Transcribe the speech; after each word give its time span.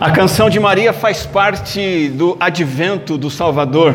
A 0.00 0.10
canção 0.10 0.50
de 0.50 0.58
Maria 0.58 0.92
faz 0.92 1.24
parte 1.26 2.08
do 2.08 2.36
advento 2.40 3.16
do 3.16 3.30
Salvador. 3.30 3.94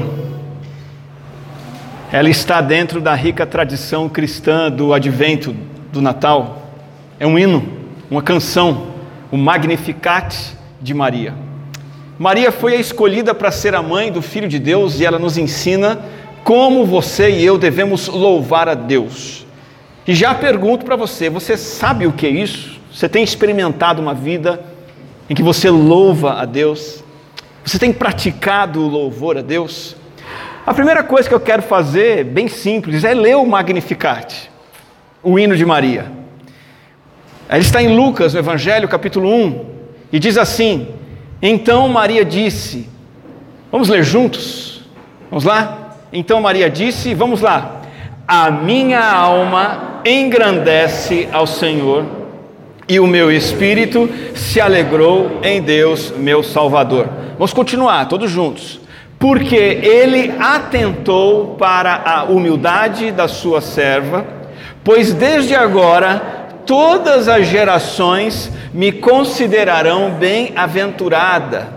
Ela 2.12 2.30
está 2.30 2.62
dentro 2.62 3.02
da 3.02 3.14
rica 3.14 3.46
tradição 3.46 4.08
cristã 4.08 4.72
do 4.72 4.94
advento 4.94 5.54
do 5.92 6.02
Natal. 6.02 6.70
É 7.20 7.28
um 7.28 7.38
hino, 7.38 7.68
uma 8.10 8.22
canção, 8.22 8.88
o 9.30 9.38
Magnificat 9.38 10.34
de 10.82 10.94
Maria. 10.94 11.34
Maria 12.18 12.52
foi 12.52 12.76
a 12.76 12.80
escolhida 12.80 13.34
para 13.34 13.52
ser 13.52 13.76
a 13.76 13.82
mãe 13.82 14.12
do 14.12 14.22
Filho 14.22 14.48
de 14.48 14.60
Deus 14.60 15.00
e 15.00 15.06
ela 15.06 15.20
nos 15.20 15.38
ensina 15.38 16.00
como 16.44 16.86
você 16.86 17.30
e 17.30 17.46
eu 17.46 17.58
devemos 17.58 18.08
louvar 18.08 18.70
a 18.70 18.76
Deus. 18.76 19.46
E 20.08 20.16
já 20.16 20.34
pergunto 20.34 20.86
para 20.86 20.96
você: 20.96 21.30
você 21.30 21.58
sabe 21.58 22.08
o 22.08 22.14
que 22.14 22.26
é 22.26 22.30
isso? 22.30 22.80
Você 22.94 23.10
tem 23.10 23.24
experimentado 23.24 24.02
uma 24.02 24.14
vida 24.14 24.77
em 25.30 25.36
que 25.36 25.44
você 25.44 25.70
louva 25.70 26.34
a 26.34 26.46
Deus? 26.46 27.04
Você 27.64 27.78
tem 27.78 27.92
praticado 27.92 28.82
o 28.82 28.88
louvor 28.88 29.38
a 29.38 29.42
Deus? 29.42 29.96
A 30.66 30.74
primeira 30.74 31.04
coisa 31.04 31.28
que 31.28 31.36
eu 31.36 31.40
quero 31.40 31.62
fazer, 31.62 32.24
bem 32.24 32.48
simples, 32.48 33.04
é 33.04 33.14
ler 33.14 33.36
o 33.36 33.46
Magnificat, 33.46 34.50
o 35.22 35.38
hino 35.38 35.56
de 35.56 35.66
Maria. 35.66 36.12
Ele 37.50 37.60
está 37.60 37.82
em 37.82 37.96
Lucas, 37.96 38.34
no 38.34 38.40
Evangelho, 38.40 38.88
capítulo 38.88 39.30
1, 39.34 39.66
e 40.12 40.20
diz 40.20 40.38
assim: 40.38 40.88
Então 41.42 41.88
Maria 41.88 42.26
disse, 42.26 42.90
vamos 43.72 43.88
ler 43.90 44.04
juntos? 44.04 44.84
Vamos 45.30 45.46
lá? 45.46 45.98
Então 46.12 46.42
Maria 46.42 46.70
disse, 46.70 47.14
vamos 47.14 47.42
lá. 47.42 47.82
A 48.28 48.52
minha 48.52 49.10
alma 49.10 50.02
engrandece 50.06 51.30
ao 51.32 51.48
Senhor 51.48 52.17
e 52.88 53.00
o 53.00 53.08
meu 53.08 53.32
espírito 53.32 54.10
se 54.34 54.62
alegrou 54.62 55.40
em 55.44 55.62
Deus, 55.62 56.14
meu 56.16 56.42
Salvador. 56.42 57.10
Vamos 57.34 57.54
continuar, 57.54 58.08
todos 58.08 58.32
juntos. 58.32 58.80
Porque 59.20 59.56
ele 59.56 60.34
atentou 60.40 61.56
para 61.56 62.02
a 62.06 62.24
humildade 62.26 63.12
da 63.12 63.28
sua 63.28 63.62
serva, 63.62 64.26
pois 64.84 65.12
desde 65.14 65.56
agora 65.56 66.38
todas 66.66 67.28
as 67.28 67.48
gerações 67.48 68.52
me 68.74 68.92
considerarão 68.92 70.12
bem-aventurada, 70.12 71.68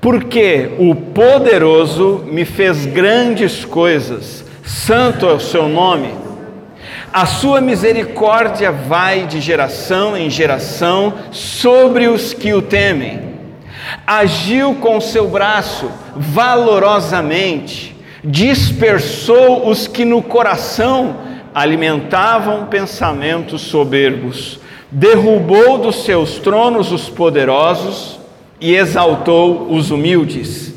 porque 0.00 0.70
o 0.78 0.94
poderoso 0.94 2.24
me 2.26 2.44
fez 2.44 2.86
grandes 2.86 3.64
coisas, 3.64 4.44
santo 4.64 5.26
é 5.26 5.32
o 5.32 5.40
seu 5.40 5.68
nome. 5.68 6.27
A 7.12 7.24
sua 7.24 7.60
misericórdia 7.60 8.70
vai 8.70 9.26
de 9.26 9.40
geração 9.40 10.14
em 10.16 10.28
geração 10.28 11.14
sobre 11.30 12.06
os 12.06 12.34
que 12.34 12.52
o 12.52 12.60
temem. 12.60 13.20
Agiu 14.06 14.74
com 14.74 15.00
seu 15.00 15.26
braço 15.26 15.90
valorosamente, 16.14 17.96
dispersou 18.22 19.68
os 19.68 19.86
que 19.86 20.04
no 20.04 20.22
coração 20.22 21.16
alimentavam 21.54 22.66
pensamentos 22.66 23.62
soberbos, 23.62 24.60
derrubou 24.90 25.78
dos 25.78 26.04
seus 26.04 26.38
tronos 26.38 26.92
os 26.92 27.08
poderosos 27.08 28.18
e 28.60 28.74
exaltou 28.74 29.68
os 29.70 29.90
humildes. 29.90 30.74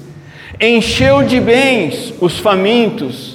Encheu 0.59 1.23
de 1.23 1.41
bens 1.41 2.13
os 2.21 2.39
famintos 2.39 3.30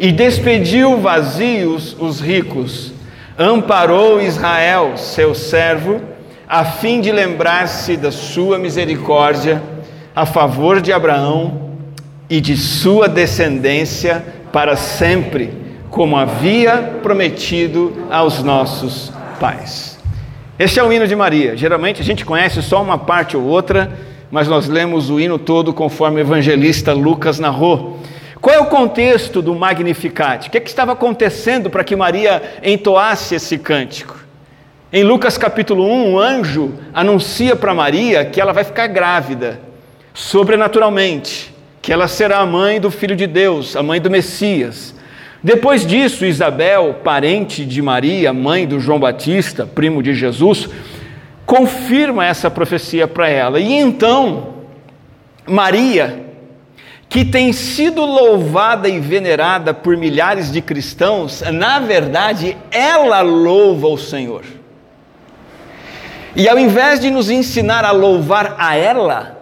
e 0.00 0.10
despediu 0.10 0.96
vazios 0.96 1.94
os 2.00 2.20
ricos, 2.20 2.90
amparou 3.38 4.18
Israel, 4.18 4.96
seu 4.96 5.34
servo, 5.34 6.00
a 6.48 6.64
fim 6.64 7.02
de 7.02 7.12
lembrar-se 7.12 7.98
da 7.98 8.10
sua 8.10 8.58
misericórdia 8.58 9.62
a 10.16 10.24
favor 10.24 10.80
de 10.80 10.90
Abraão 10.90 11.72
e 12.30 12.40
de 12.40 12.56
sua 12.56 13.10
descendência 13.10 14.24
para 14.50 14.74
sempre, 14.74 15.52
como 15.90 16.16
havia 16.16 16.98
prometido 17.02 17.92
aos 18.10 18.42
nossos 18.42 19.12
pais. 19.38 19.98
Este 20.58 20.80
é 20.80 20.82
o 20.82 20.90
hino 20.90 21.06
de 21.06 21.14
Maria. 21.14 21.58
Geralmente 21.58 22.00
a 22.00 22.04
gente 22.04 22.24
conhece 22.24 22.62
só 22.62 22.82
uma 22.82 22.96
parte 22.96 23.36
ou 23.36 23.44
outra, 23.44 23.92
mas 24.30 24.48
nós 24.48 24.66
lemos 24.66 25.10
o 25.10 25.20
hino 25.20 25.38
todo 25.38 25.74
conforme 25.74 26.20
o 26.20 26.24
evangelista 26.24 26.94
Lucas 26.94 27.38
narrou. 27.38 28.00
Qual 28.40 28.56
é 28.56 28.58
o 28.58 28.66
contexto 28.66 29.42
do 29.42 29.54
Magnificat? 29.54 30.48
O 30.48 30.50
que, 30.50 30.56
é 30.56 30.60
que 30.60 30.70
estava 30.70 30.92
acontecendo 30.92 31.68
para 31.68 31.84
que 31.84 31.94
Maria 31.94 32.42
entoasse 32.62 33.34
esse 33.34 33.58
cântico? 33.58 34.18
Em 34.90 35.04
Lucas 35.04 35.36
capítulo 35.36 35.84
1, 35.84 36.10
um 36.10 36.18
anjo 36.18 36.72
anuncia 36.94 37.54
para 37.54 37.74
Maria 37.74 38.24
que 38.24 38.40
ela 38.40 38.54
vai 38.54 38.64
ficar 38.64 38.86
grávida, 38.86 39.60
sobrenaturalmente, 40.14 41.54
que 41.82 41.92
ela 41.92 42.08
será 42.08 42.38
a 42.38 42.46
mãe 42.46 42.80
do 42.80 42.90
Filho 42.90 43.14
de 43.14 43.26
Deus, 43.26 43.76
a 43.76 43.82
mãe 43.82 44.00
do 44.00 44.10
Messias. 44.10 44.94
Depois 45.44 45.86
disso, 45.86 46.24
Isabel, 46.24 47.00
parente 47.04 47.66
de 47.66 47.82
Maria, 47.82 48.32
mãe 48.32 48.66
do 48.66 48.80
João 48.80 48.98
Batista, 48.98 49.66
primo 49.66 50.02
de 50.02 50.14
Jesus, 50.14 50.66
confirma 51.44 52.24
essa 52.24 52.50
profecia 52.50 53.06
para 53.06 53.28
ela. 53.28 53.60
E 53.60 53.74
então, 53.74 54.54
Maria, 55.46 56.29
que 57.10 57.24
tem 57.24 57.52
sido 57.52 58.06
louvada 58.06 58.88
e 58.88 59.00
venerada 59.00 59.74
por 59.74 59.96
milhares 59.96 60.52
de 60.52 60.62
cristãos, 60.62 61.42
na 61.52 61.80
verdade, 61.80 62.56
ela 62.70 63.20
louva 63.20 63.88
o 63.88 63.98
Senhor. 63.98 64.44
E 66.36 66.48
ao 66.48 66.56
invés 66.56 67.00
de 67.00 67.10
nos 67.10 67.28
ensinar 67.28 67.84
a 67.84 67.90
louvar 67.90 68.54
a 68.56 68.76
ela, 68.76 69.40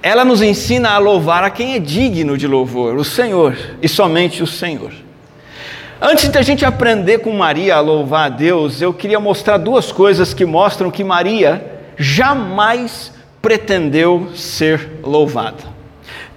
ela 0.00 0.24
nos 0.24 0.40
ensina 0.40 0.90
a 0.90 0.98
louvar 0.98 1.42
a 1.42 1.50
quem 1.50 1.74
é 1.74 1.80
digno 1.80 2.38
de 2.38 2.46
louvor, 2.46 2.94
o 2.94 3.04
Senhor, 3.04 3.58
e 3.82 3.88
somente 3.88 4.40
o 4.40 4.46
Senhor. 4.46 4.92
Antes 6.00 6.28
de 6.28 6.38
a 6.38 6.42
gente 6.42 6.64
aprender 6.64 7.18
com 7.18 7.32
Maria 7.32 7.74
a 7.74 7.80
louvar 7.80 8.26
a 8.26 8.28
Deus, 8.28 8.80
eu 8.80 8.94
queria 8.94 9.18
mostrar 9.18 9.56
duas 9.56 9.90
coisas 9.90 10.32
que 10.32 10.44
mostram 10.44 10.92
que 10.92 11.02
Maria 11.02 11.82
jamais 11.98 13.12
pretendeu 13.40 14.30
ser 14.36 15.00
louvada. 15.02 15.71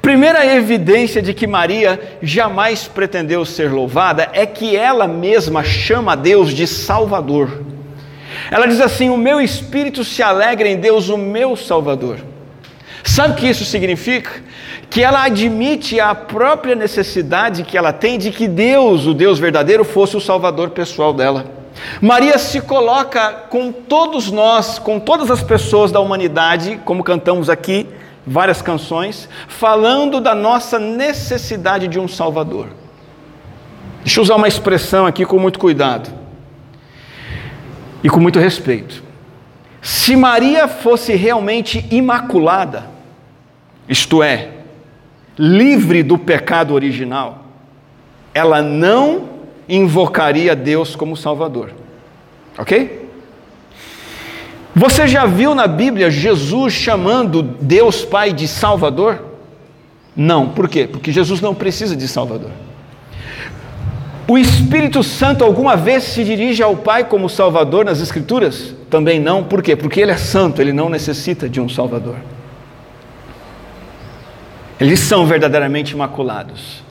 Primeira 0.05 0.45
evidência 0.45 1.19
de 1.19 1.33
que 1.33 1.47
Maria 1.47 1.99
jamais 2.21 2.87
pretendeu 2.87 3.43
ser 3.43 3.71
louvada 3.71 4.29
é 4.33 4.45
que 4.45 4.75
ela 4.75 5.07
mesma 5.07 5.63
chama 5.63 6.11
a 6.11 6.15
Deus 6.15 6.53
de 6.53 6.67
Salvador. 6.67 7.63
Ela 8.51 8.67
diz 8.67 8.79
assim: 8.79 9.09
O 9.09 9.17
meu 9.17 9.41
espírito 9.41 10.03
se 10.03 10.21
alegra 10.21 10.69
em 10.69 10.77
Deus, 10.77 11.09
o 11.09 11.17
meu 11.17 11.55
Salvador. 11.55 12.19
Sabe 13.03 13.33
o 13.33 13.35
que 13.35 13.47
isso 13.47 13.65
significa? 13.65 14.29
Que 14.91 15.01
ela 15.01 15.23
admite 15.23 15.99
a 15.99 16.13
própria 16.13 16.75
necessidade 16.75 17.63
que 17.63 17.75
ela 17.75 17.91
tem 17.91 18.19
de 18.19 18.29
que 18.29 18.47
Deus, 18.47 19.07
o 19.07 19.13
Deus 19.15 19.39
verdadeiro, 19.39 19.83
fosse 19.83 20.15
o 20.15 20.21
Salvador 20.21 20.69
pessoal 20.69 21.13
dela. 21.13 21.47
Maria 21.99 22.37
se 22.37 22.61
coloca 22.61 23.31
com 23.49 23.71
todos 23.71 24.31
nós, 24.31 24.77
com 24.77 24.99
todas 24.99 25.31
as 25.31 25.41
pessoas 25.41 25.91
da 25.91 25.99
humanidade, 25.99 26.79
como 26.85 27.03
cantamos 27.03 27.49
aqui, 27.49 27.87
várias 28.25 28.61
canções, 28.61 29.29
falando 29.47 30.19
da 30.19 30.33
nossa 30.33 30.79
necessidade 30.79 31.87
de 31.87 31.99
um 31.99 32.07
Salvador. 32.07 32.69
Deixa 34.03 34.19
eu 34.19 34.23
usar 34.23 34.35
uma 34.35 34.47
expressão 34.47 35.05
aqui 35.05 35.25
com 35.25 35.39
muito 35.39 35.59
cuidado 35.59 36.09
e 38.03 38.09
com 38.09 38.19
muito 38.19 38.39
respeito. 38.39 39.03
Se 39.81 40.15
Maria 40.15 40.67
fosse 40.67 41.13
realmente 41.13 41.85
imaculada, 41.91 42.89
isto 43.87 44.23
é, 44.23 44.49
livre 45.37 46.01
do 46.01 46.17
pecado 46.17 46.73
original, 46.73 47.45
ela 48.33 48.61
não 48.61 49.29
invocaria 49.69 50.55
Deus 50.55 50.95
como 50.95 51.15
Salvador. 51.15 51.71
Ok? 52.57 53.04
Você 54.75 55.07
já 55.07 55.25
viu 55.25 55.55
na 55.55 55.67
Bíblia 55.67 56.11
Jesus 56.11 56.73
chamando 56.73 57.41
Deus 57.41 58.03
Pai 58.03 58.33
de 58.33 58.45
Salvador? 58.45 59.23
Não, 60.13 60.49
por 60.49 60.67
quê? 60.67 60.85
Porque 60.85 61.13
Jesus 61.13 61.39
não 61.39 61.55
precisa 61.55 61.95
de 61.95 62.05
Salvador. 62.09 62.51
O 64.27 64.37
Espírito 64.37 65.01
Santo 65.01 65.45
alguma 65.45 65.77
vez 65.77 66.03
se 66.03 66.25
dirige 66.25 66.61
ao 66.61 66.75
Pai 66.75 67.05
como 67.05 67.29
Salvador 67.29 67.85
nas 67.85 68.01
Escrituras? 68.01 68.75
Também 68.89 69.17
não, 69.17 69.45
por 69.45 69.63
quê? 69.63 69.77
Porque 69.77 70.01
Ele 70.01 70.11
é 70.11 70.17
santo, 70.17 70.61
Ele 70.61 70.73
não 70.73 70.89
necessita 70.89 71.47
de 71.47 71.61
um 71.61 71.69
Salvador. 71.69 72.17
Eles 74.77 74.99
são 74.99 75.25
verdadeiramente 75.25 75.93
imaculados. 75.93 76.83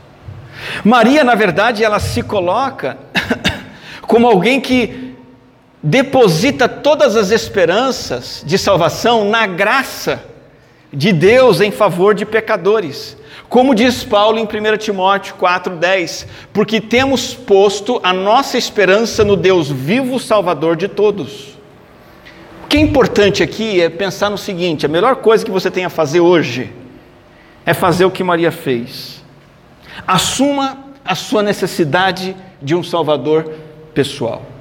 Maria, 0.83 1.23
na 1.23 1.35
verdade, 1.35 1.85
ela 1.85 2.01
se 2.01 2.23
coloca 2.23 2.97
como 4.01 4.27
alguém 4.27 4.59
que 4.59 5.04
deposita 5.87 6.67
todas 6.67 7.15
as 7.15 7.31
esperanças 7.31 8.43
de 8.47 8.57
salvação 8.57 9.29
na 9.29 9.47
graça 9.47 10.25
de 10.91 11.13
Deus 11.13 11.61
em 11.61 11.71
favor 11.71 12.15
de 12.15 12.25
pecadores. 12.25 13.19
Como 13.51 13.75
diz 13.75 14.03
Paulo 14.03 14.39
em 14.39 14.45
1 14.45 14.79
Timóteo 14.79 15.35
4,10: 15.39 16.27
Porque 16.55 16.81
temos 16.81 17.35
posto 17.35 18.01
a 18.03 18.15
nossa 18.15 18.57
esperança 18.57 19.23
no 19.23 19.37
Deus 19.37 19.71
vivo, 19.71 20.19
Salvador 20.19 20.75
de 20.75 20.89
todos. 20.89 21.59
O 22.65 22.67
que 22.67 22.79
é 22.79 22.81
importante 22.81 23.43
aqui 23.43 23.83
é 23.83 23.91
pensar 23.91 24.31
no 24.31 24.39
seguinte: 24.39 24.87
a 24.87 24.89
melhor 24.89 25.17
coisa 25.17 25.45
que 25.45 25.51
você 25.51 25.71
tem 25.71 25.85
a 25.85 25.91
fazer 25.91 26.21
hoje 26.21 26.73
é 27.67 27.75
fazer 27.75 28.07
o 28.07 28.11
que 28.11 28.25
Maria 28.25 28.51
fez. 28.51 29.23
Assuma 30.07 30.79
a 31.05 31.15
sua 31.15 31.43
necessidade 31.43 32.35
de 32.63 32.75
um 32.75 32.83
Salvador 32.83 33.53
pessoal. 33.93 34.54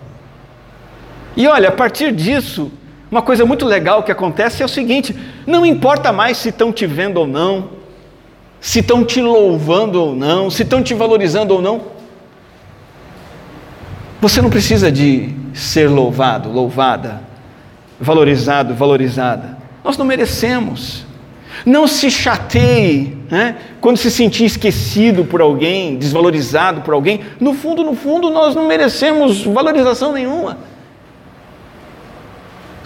E 1.36 1.48
olha, 1.48 1.70
a 1.70 1.72
partir 1.72 2.12
disso, 2.12 2.72
uma 3.10 3.22
coisa 3.22 3.46
muito 3.46 3.66
legal 3.66 4.04
que 4.04 4.12
acontece 4.12 4.62
é 4.62 4.66
o 4.66 4.70
seguinte: 4.70 5.16
não 5.46 5.66
importa 5.66 6.12
mais 6.12 6.38
se 6.38 6.50
estão 6.50 6.72
te 6.72 6.86
vendo 6.86 7.18
ou 7.18 7.28
não, 7.28 7.70
se 8.60 8.80
estão 8.80 9.04
te 9.04 9.22
louvando 9.22 10.02
ou 10.02 10.16
não, 10.16 10.50
se 10.50 10.64
estão 10.64 10.82
te 10.82 10.94
valorizando 10.94 11.54
ou 11.54 11.62
não. 11.62 11.82
Você 14.22 14.42
não 14.42 14.50
precisa 14.50 14.92
de 14.92 15.30
ser 15.54 15.90
louvado, 15.90 16.52
louvada, 16.52 17.22
valorizado, 18.00 18.74
valorizada. 18.74 19.58
Nós 19.84 19.98
não 19.98 20.06
merecemos. 20.06 21.06
Não 21.66 21.88
se 21.88 22.10
chateie 22.10 23.16
né? 23.30 23.58
quando 23.80 23.98
se 23.98 24.10
sentir 24.10 24.46
esquecido 24.46 25.24
por 25.24 25.40
alguém, 25.40 25.98
desvalorizado 25.98 26.82
por 26.82 26.94
alguém. 26.94 27.22
No 27.40 27.54
fundo, 27.54 27.84
no 27.84 27.96
fundo, 27.96 28.30
nós 28.30 28.56
não 28.56 28.68
merecemos 28.68 29.44
valorização 29.44 30.12
nenhuma. 30.14 30.58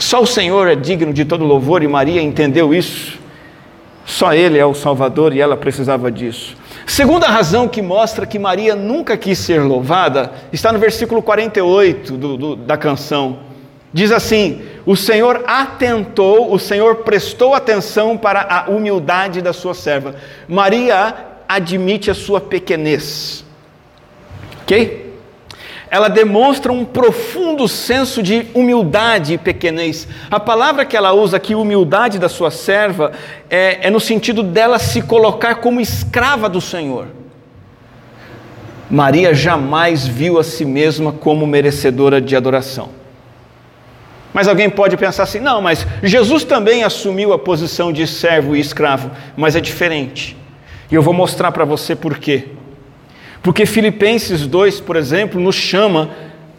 Só 0.07 0.21
o 0.21 0.25
Senhor 0.25 0.69
é 0.69 0.75
digno 0.77 1.11
de 1.11 1.25
todo 1.25 1.43
louvor 1.43 1.83
e 1.83 1.87
Maria 1.89 2.21
entendeu 2.21 2.73
isso. 2.73 3.19
Só 4.05 4.33
Ele 4.33 4.57
é 4.57 4.65
o 4.65 4.73
Salvador 4.73 5.35
e 5.35 5.41
ela 5.41 5.57
precisava 5.57 6.09
disso. 6.09 6.55
Segunda 6.85 7.27
razão 7.27 7.67
que 7.67 7.81
mostra 7.81 8.25
que 8.25 8.39
Maria 8.39 8.73
nunca 8.73 9.17
quis 9.17 9.37
ser 9.37 9.59
louvada 9.63 10.31
está 10.53 10.71
no 10.71 10.79
versículo 10.79 11.21
48 11.21 12.13
do, 12.15 12.37
do, 12.37 12.55
da 12.55 12.77
canção. 12.77 13.39
Diz 13.91 14.13
assim: 14.13 14.61
O 14.85 14.95
Senhor 14.95 15.43
atentou, 15.45 16.53
o 16.53 16.57
Senhor 16.57 17.03
prestou 17.03 17.53
atenção 17.53 18.15
para 18.15 18.47
a 18.49 18.71
humildade 18.71 19.41
da 19.41 19.51
sua 19.51 19.73
serva. 19.73 20.15
Maria 20.47 21.13
admite 21.49 22.09
a 22.09 22.15
sua 22.15 22.39
pequenez. 22.39 23.43
Ok? 24.61 25.06
Ela 25.89 26.09
demonstra 26.09 26.71
um 26.71 26.83
profundo 26.83 27.67
senso 27.67 28.21
de 28.21 28.47
humildade 28.53 29.33
e 29.33 29.37
pequenez. 29.37 30.07
A 30.29 30.39
palavra 30.39 30.85
que 30.85 30.97
ela 30.97 31.13
usa 31.13 31.37
aqui, 31.37 31.55
humildade 31.55 32.19
da 32.19 32.27
sua 32.27 32.51
serva, 32.51 33.11
é, 33.49 33.87
é 33.87 33.89
no 33.89 33.99
sentido 33.99 34.43
dela 34.43 34.79
se 34.79 35.01
colocar 35.01 35.55
como 35.55 35.79
escrava 35.79 36.49
do 36.49 36.59
Senhor. 36.59 37.07
Maria 38.89 39.33
jamais 39.33 40.07
viu 40.07 40.39
a 40.39 40.43
si 40.43 40.63
mesma 40.63 41.11
como 41.11 41.45
merecedora 41.45 42.21
de 42.21 42.35
adoração. 42.35 42.89
Mas 44.33 44.47
alguém 44.47 44.69
pode 44.69 44.95
pensar 44.97 45.23
assim: 45.23 45.39
não, 45.39 45.61
mas 45.61 45.85
Jesus 46.03 46.43
também 46.43 46.83
assumiu 46.83 47.33
a 47.33 47.39
posição 47.39 47.91
de 47.91 48.05
servo 48.05 48.55
e 48.55 48.59
escravo, 48.59 49.11
mas 49.35 49.55
é 49.55 49.61
diferente. 49.61 50.37
E 50.91 50.95
eu 50.95 51.01
vou 51.01 51.13
mostrar 51.13 51.51
para 51.51 51.65
você 51.65 51.95
por 51.95 52.17
quê. 52.17 52.49
Porque 53.41 53.65
Filipenses 53.65 54.45
2, 54.45 54.81
por 54.81 54.95
exemplo, 54.95 55.39
nos 55.39 55.55
chama 55.55 56.09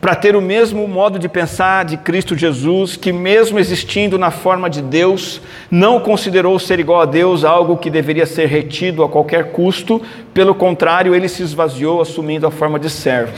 para 0.00 0.14
ter 0.14 0.36
o 0.36 0.40
mesmo 0.40 0.86
modo 0.86 1.18
de 1.18 1.28
pensar 1.28 1.84
de 1.84 1.96
Cristo 1.96 2.36
Jesus, 2.36 2.96
que, 2.96 3.12
mesmo 3.12 3.58
existindo 3.58 4.16
na 4.16 4.30
forma 4.30 4.70
de 4.70 4.80
Deus, 4.80 5.40
não 5.70 5.98
considerou 5.98 6.56
ser 6.58 6.78
igual 6.78 7.00
a 7.00 7.04
Deus 7.04 7.44
algo 7.44 7.76
que 7.76 7.90
deveria 7.90 8.24
ser 8.24 8.46
retido 8.46 9.02
a 9.02 9.08
qualquer 9.08 9.50
custo, 9.50 10.00
pelo 10.32 10.54
contrário, 10.54 11.14
ele 11.14 11.28
se 11.28 11.42
esvaziou 11.42 12.00
assumindo 12.00 12.46
a 12.46 12.50
forma 12.50 12.78
de 12.78 12.88
servo. 12.88 13.32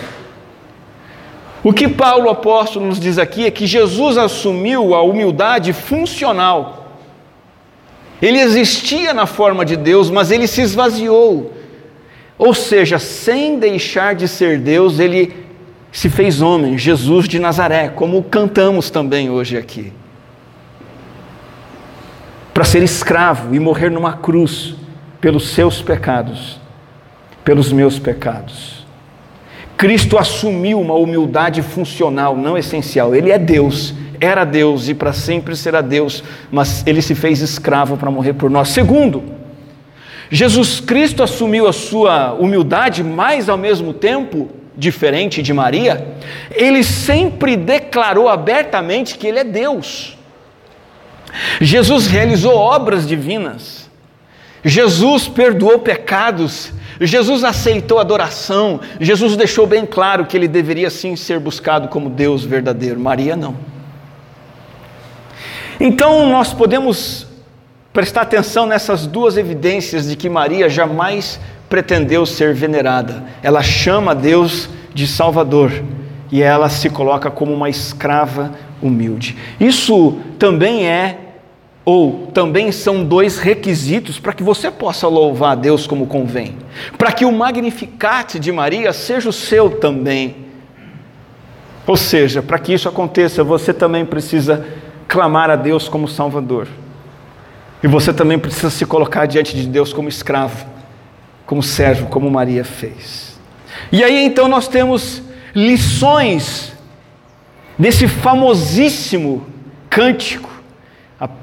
O 1.62 1.72
que 1.72 1.88
Paulo 1.88 2.28
apóstolo 2.28 2.86
nos 2.86 3.00
diz 3.00 3.18
aqui 3.18 3.46
é 3.46 3.50
que 3.50 3.66
Jesus 3.66 4.18
assumiu 4.18 4.94
a 4.94 5.02
humildade 5.02 5.72
funcional. 5.72 6.98
Ele 8.20 8.38
existia 8.38 9.14
na 9.14 9.24
forma 9.24 9.64
de 9.64 9.76
Deus, 9.76 10.10
mas 10.10 10.30
ele 10.30 10.46
se 10.46 10.60
esvaziou 10.60 11.52
ou 12.40 12.54
seja, 12.54 12.98
sem 12.98 13.58
deixar 13.58 14.14
de 14.14 14.26
ser 14.26 14.58
Deus, 14.58 14.98
ele 14.98 15.44
se 15.92 16.08
fez 16.08 16.40
homem, 16.40 16.78
Jesus 16.78 17.28
de 17.28 17.38
Nazaré, 17.38 17.90
como 17.90 18.22
cantamos 18.22 18.88
também 18.88 19.28
hoje 19.28 19.58
aqui. 19.58 19.92
Para 22.54 22.64
ser 22.64 22.82
escravo 22.82 23.54
e 23.54 23.60
morrer 23.60 23.90
numa 23.90 24.14
cruz 24.14 24.74
pelos 25.20 25.50
seus 25.50 25.82
pecados, 25.82 26.58
pelos 27.44 27.70
meus 27.74 27.98
pecados. 27.98 28.86
Cristo 29.76 30.16
assumiu 30.16 30.80
uma 30.80 30.94
humildade 30.94 31.60
funcional, 31.60 32.34
não 32.34 32.56
essencial. 32.56 33.14
Ele 33.14 33.30
é 33.30 33.38
Deus, 33.38 33.92
era 34.18 34.46
Deus 34.46 34.88
e 34.88 34.94
para 34.94 35.12
sempre 35.12 35.54
será 35.54 35.82
Deus, 35.82 36.24
mas 36.50 36.86
ele 36.86 37.02
se 37.02 37.14
fez 37.14 37.42
escravo 37.42 37.98
para 37.98 38.10
morrer 38.10 38.32
por 38.32 38.48
nós. 38.48 38.70
Segundo, 38.70 39.39
Jesus 40.30 40.78
Cristo 40.78 41.22
assumiu 41.22 41.66
a 41.66 41.72
sua 41.72 42.32
humildade, 42.34 43.02
mas 43.02 43.48
ao 43.48 43.58
mesmo 43.58 43.92
tempo, 43.92 44.48
diferente 44.76 45.42
de 45.42 45.52
Maria, 45.52 46.06
ele 46.52 46.84
sempre 46.84 47.56
declarou 47.56 48.28
abertamente 48.28 49.18
que 49.18 49.26
ele 49.26 49.40
é 49.40 49.44
Deus. 49.44 50.16
Jesus 51.60 52.06
realizou 52.06 52.54
obras 52.54 53.06
divinas. 53.06 53.90
Jesus 54.64 55.26
perdoou 55.26 55.80
pecados. 55.80 56.72
Jesus 57.00 57.42
aceitou 57.42 57.98
adoração. 57.98 58.80
Jesus 59.00 59.36
deixou 59.36 59.66
bem 59.66 59.84
claro 59.84 60.26
que 60.26 60.36
ele 60.36 60.46
deveria 60.46 60.90
sim 60.90 61.16
ser 61.16 61.40
buscado 61.40 61.88
como 61.88 62.08
Deus 62.08 62.44
verdadeiro. 62.44 63.00
Maria 63.00 63.34
não. 63.34 63.56
Então 65.80 66.28
nós 66.28 66.52
podemos 66.52 67.26
prestar 67.92 68.22
atenção 68.22 68.66
nessas 68.66 69.06
duas 69.06 69.36
evidências 69.36 70.08
de 70.08 70.16
que 70.16 70.28
Maria 70.28 70.68
jamais 70.68 71.40
pretendeu 71.68 72.24
ser 72.24 72.54
venerada. 72.54 73.24
Ela 73.42 73.62
chama 73.62 74.14
Deus 74.14 74.68
de 74.94 75.06
Salvador 75.06 75.72
e 76.30 76.42
ela 76.42 76.68
se 76.68 76.88
coloca 76.88 77.30
como 77.30 77.52
uma 77.52 77.68
escrava 77.68 78.52
humilde. 78.80 79.36
Isso 79.58 80.18
também 80.38 80.86
é 80.86 81.18
ou 81.84 82.28
também 82.32 82.70
são 82.70 83.04
dois 83.04 83.38
requisitos 83.38 84.20
para 84.20 84.32
que 84.32 84.42
você 84.42 84.70
possa 84.70 85.08
louvar 85.08 85.52
a 85.52 85.54
Deus 85.54 85.86
como 85.86 86.06
convém, 86.06 86.56
para 86.96 87.10
que 87.10 87.24
o 87.24 87.32
Magnificat 87.32 88.38
de 88.38 88.52
Maria 88.52 88.92
seja 88.92 89.28
o 89.28 89.32
seu 89.32 89.70
também. 89.70 90.36
Ou 91.86 91.96
seja, 91.96 92.42
para 92.42 92.58
que 92.58 92.72
isso 92.72 92.88
aconteça, 92.88 93.42
você 93.42 93.72
também 93.72 94.04
precisa 94.04 94.64
clamar 95.08 95.50
a 95.50 95.56
Deus 95.56 95.88
como 95.88 96.06
Salvador. 96.06 96.68
E 97.82 97.88
você 97.88 98.12
também 98.12 98.38
precisa 98.38 98.70
se 98.70 98.84
colocar 98.84 99.26
diante 99.26 99.56
de 99.56 99.66
Deus 99.66 99.92
como 99.92 100.08
escravo, 100.08 100.66
como 101.46 101.62
servo, 101.62 102.06
como 102.06 102.30
Maria 102.30 102.64
fez. 102.64 103.38
E 103.90 104.04
aí 104.04 104.24
então 104.24 104.48
nós 104.48 104.68
temos 104.68 105.22
lições 105.54 106.72
desse 107.78 108.06
famosíssimo 108.06 109.46
cântico. 109.88 110.50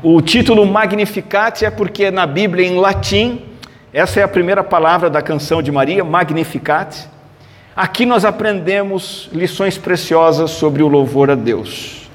O 0.04 0.22
título 0.22 0.66
Magnificat 0.66 1.64
é 1.64 1.72
porque 1.72 2.12
na 2.12 2.26
Bíblia 2.26 2.66
em 2.66 2.80
latim, 2.80 3.42
essa 3.92 4.20
é 4.20 4.24
a 4.24 4.28
primeira 4.28 4.64
palavra 4.64 5.10
da 5.10 5.22
canção 5.22 5.62
de 5.62 5.72
Maria, 5.72 6.04
Magnificat. 6.04 7.08
Aqui 7.76 8.06
nós 8.06 8.26
aprendemos 8.26 9.30
lições 9.32 9.78
preciosas 9.78 10.52
sobre 10.52 10.82
o 10.84 10.88
louvor 10.88 11.30
a 11.30 11.36
Deus. 11.36 12.10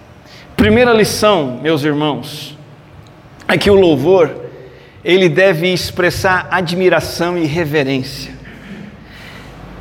Primeira 0.56 0.92
lição, 0.92 1.58
meus 1.62 1.84
irmãos, 1.84 2.56
é 3.48 3.58
que 3.58 3.70
o 3.70 3.74
louvor 3.74 4.42
ele 5.04 5.28
deve 5.28 5.72
expressar 5.72 6.48
admiração 6.50 7.36
e 7.36 7.44
reverência. 7.44 8.32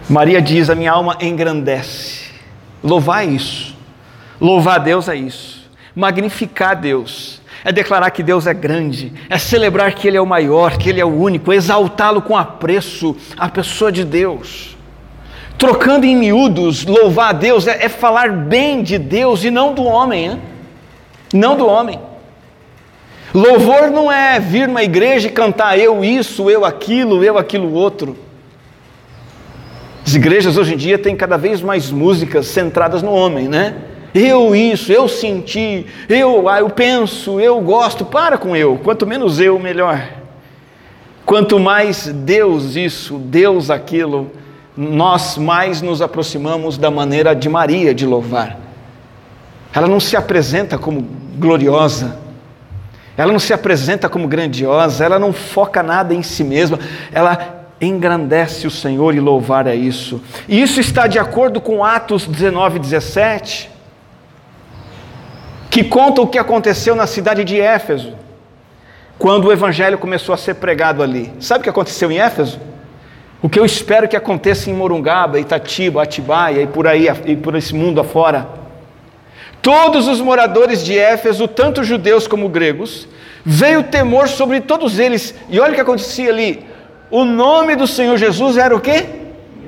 Maria 0.10 0.41
diz: 0.41 0.70
A 0.70 0.75
minha 0.75 0.91
alma 0.91 1.18
engrandece. 1.22 2.32
Louvar 2.84 3.24
é 3.24 3.27
isso. 3.27 3.75
Louvar 4.39 4.75
a 4.75 4.80
Deus 4.80 5.08
é 5.08 5.15
isso. 5.15 5.70
Magnificar 5.96 6.75
Deus 6.75 7.41
é 7.63 7.72
declarar 7.72 8.10
que 8.10 8.24
Deus 8.24 8.48
é 8.48 8.53
grande, 8.53 9.13
é 9.30 9.38
celebrar 9.38 9.94
que 9.94 10.08
Ele 10.08 10.18
é 10.18 10.22
o 10.22 10.25
maior, 10.25 10.77
que 10.77 10.89
Ele 10.89 11.00
é 11.00 11.06
o 11.06 11.15
único, 11.15 11.53
exaltá-lo 11.53 12.22
com 12.22 12.36
apreço, 12.36 13.15
a 13.38 13.48
pessoa 13.48 13.91
de 13.91 14.03
Deus. 14.03 14.75
Trocando 15.60 16.08
em 16.08 16.15
miúdos, 16.15 16.86
louvar 16.86 17.30
a 17.30 17.34
Deus 17.34 17.68
é, 17.68 17.86
é 17.86 17.89
falar 17.89 18.32
bem 18.32 18.82
de 18.82 18.98
Deus 18.98 19.44
e 19.44 19.51
não 19.51 19.75
do 19.75 19.84
homem, 19.84 20.25
hein? 20.25 20.41
não 21.32 21.56
do 21.56 21.68
homem. 21.68 22.00
Louvor 23.33 23.89
não 23.89 24.11
é 24.11 24.39
vir 24.39 24.67
numa 24.67 24.83
igreja 24.83 25.27
e 25.27 25.31
cantar 25.31 25.79
eu 25.79 26.03
isso, 26.03 26.50
eu 26.50 26.65
aquilo, 26.65 27.23
eu 27.23 27.38
aquilo 27.38 27.73
outro. 27.73 28.17
As 30.05 30.13
igrejas 30.15 30.57
hoje 30.57 30.73
em 30.73 30.77
dia 30.77 30.97
têm 30.97 31.15
cada 31.15 31.38
vez 31.38 31.61
mais 31.61 31.91
músicas 31.91 32.47
centradas 32.47 33.01
no 33.01 33.11
homem, 33.11 33.47
né? 33.47 33.75
Eu 34.13 34.53
isso, 34.53 34.91
eu 34.91 35.07
senti, 35.07 35.85
eu, 36.09 36.50
ah, 36.50 36.59
eu 36.59 36.69
penso, 36.69 37.39
eu 37.39 37.61
gosto. 37.61 38.03
Para 38.03 38.38
com 38.38 38.55
eu. 38.55 38.77
Quanto 38.83 39.07
menos 39.07 39.39
eu, 39.39 39.57
melhor. 39.57 40.05
Quanto 41.25 41.57
mais 41.59 42.07
Deus 42.07 42.75
isso, 42.75 43.17
Deus 43.17 43.69
aquilo, 43.69 44.29
nós 44.75 45.38
mais 45.38 45.81
nos 45.81 46.01
aproximamos 46.01 46.77
da 46.77 46.91
maneira 46.91 47.33
de 47.33 47.47
Maria 47.47 47.93
de 47.93 48.05
louvar. 48.05 48.59
Ela 49.73 49.88
não 49.88 50.00
se 50.00 50.17
apresenta 50.17 50.77
como 50.77 51.07
gloriosa. 51.38 52.19
Ela 53.18 53.32
não 53.32 53.39
se 53.39 53.53
apresenta 53.53 54.08
como 54.08 54.27
grandiosa, 54.27 55.03
ela 55.03 55.20
não 55.20 55.34
foca 55.34 55.84
nada 55.84 56.13
em 56.13 56.24
si 56.24 56.44
mesma, 56.44 56.80
ela 57.12 57.62
engrandece 57.82 58.68
o 58.68 58.72
Senhor 58.72 59.15
e 59.15 59.20
louvar 59.20 59.65
é 59.68 59.75
isso. 59.75 60.22
E 60.48 60.62
isso 60.62 60.80
está 60.80 61.08
de 61.08 61.18
acordo 61.18 61.60
com 61.60 61.84
Atos 61.84 62.27
19, 62.27 62.80
17, 62.80 63.70
que 65.70 65.84
conta 65.84 66.22
o 66.22 66.27
que 66.27 66.38
aconteceu 66.38 66.96
na 66.96 67.08
cidade 67.08 67.44
de 67.44 67.60
Éfeso, 67.60 68.13
quando 69.18 69.46
o 69.46 69.51
evangelho 69.51 69.98
começou 69.98 70.34
a 70.34 70.38
ser 70.38 70.56
pregado 70.56 71.01
ali. 71.01 71.34
Sabe 71.39 71.62
o 71.62 71.63
que 71.63 71.70
aconteceu 71.70 72.12
em 72.12 72.20
Éfeso? 72.20 72.60
O 73.41 73.50
que 73.50 73.60
eu 73.60 73.65
espero 73.65 74.08
que 74.08 74.15
aconteça 74.15 74.70
em 74.70 74.74
Morungaba, 74.74 75.39
Itatiba, 75.39 76.03
Atibaia 76.03 76.62
e 76.62 76.68
por 76.68 76.88
aí, 76.88 77.08
e 77.25 77.36
por 77.36 77.56
esse 77.56 77.74
mundo 77.74 78.00
afora. 78.00 78.61
Todos 79.62 80.08
os 80.08 80.20
moradores 80.20 80.84
de 80.84 80.98
Éfeso, 80.98 81.48
tanto 81.48 81.84
judeus 81.84 82.27
como 82.27 82.50
gregos, 82.50 83.08
veio 83.46 83.84
temor 83.84 84.27
sobre 84.27 84.60
todos 84.60 84.98
eles. 84.98 85.36
E 85.50 85.60
olha 85.60 85.72
o 85.72 85.75
que 85.75 85.82
acontecia 85.82 86.30
ali. 86.30 86.65
O 87.12 87.24
nome 87.24 87.75
do 87.75 87.86
Senhor 87.86 88.18
Jesus 88.18 88.58
era 88.58 88.75
o 88.75 88.80
quê? 88.80 89.06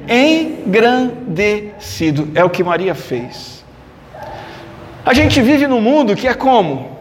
Engrandecido. 0.07 2.29
É 2.33 2.43
o 2.43 2.49
que 2.49 2.63
Maria 2.63 2.95
fez. 2.95 3.63
A 5.05 5.13
gente 5.13 5.39
vive 5.41 5.67
num 5.67 5.81
mundo 5.81 6.15
que 6.15 6.27
é 6.27 6.33
como? 6.33 6.97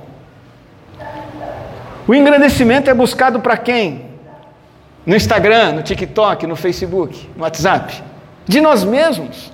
O 2.06 2.14
engrandecimento 2.14 2.90
é 2.90 2.94
buscado 2.94 3.40
para 3.40 3.56
quem? 3.56 4.12
No 5.06 5.16
Instagram, 5.16 5.72
no 5.72 5.82
TikTok, 5.82 6.46
no 6.46 6.56
Facebook, 6.56 7.26
no 7.36 7.44
WhatsApp. 7.44 8.02
De 8.44 8.60
nós 8.60 8.84
mesmos. 8.84 9.50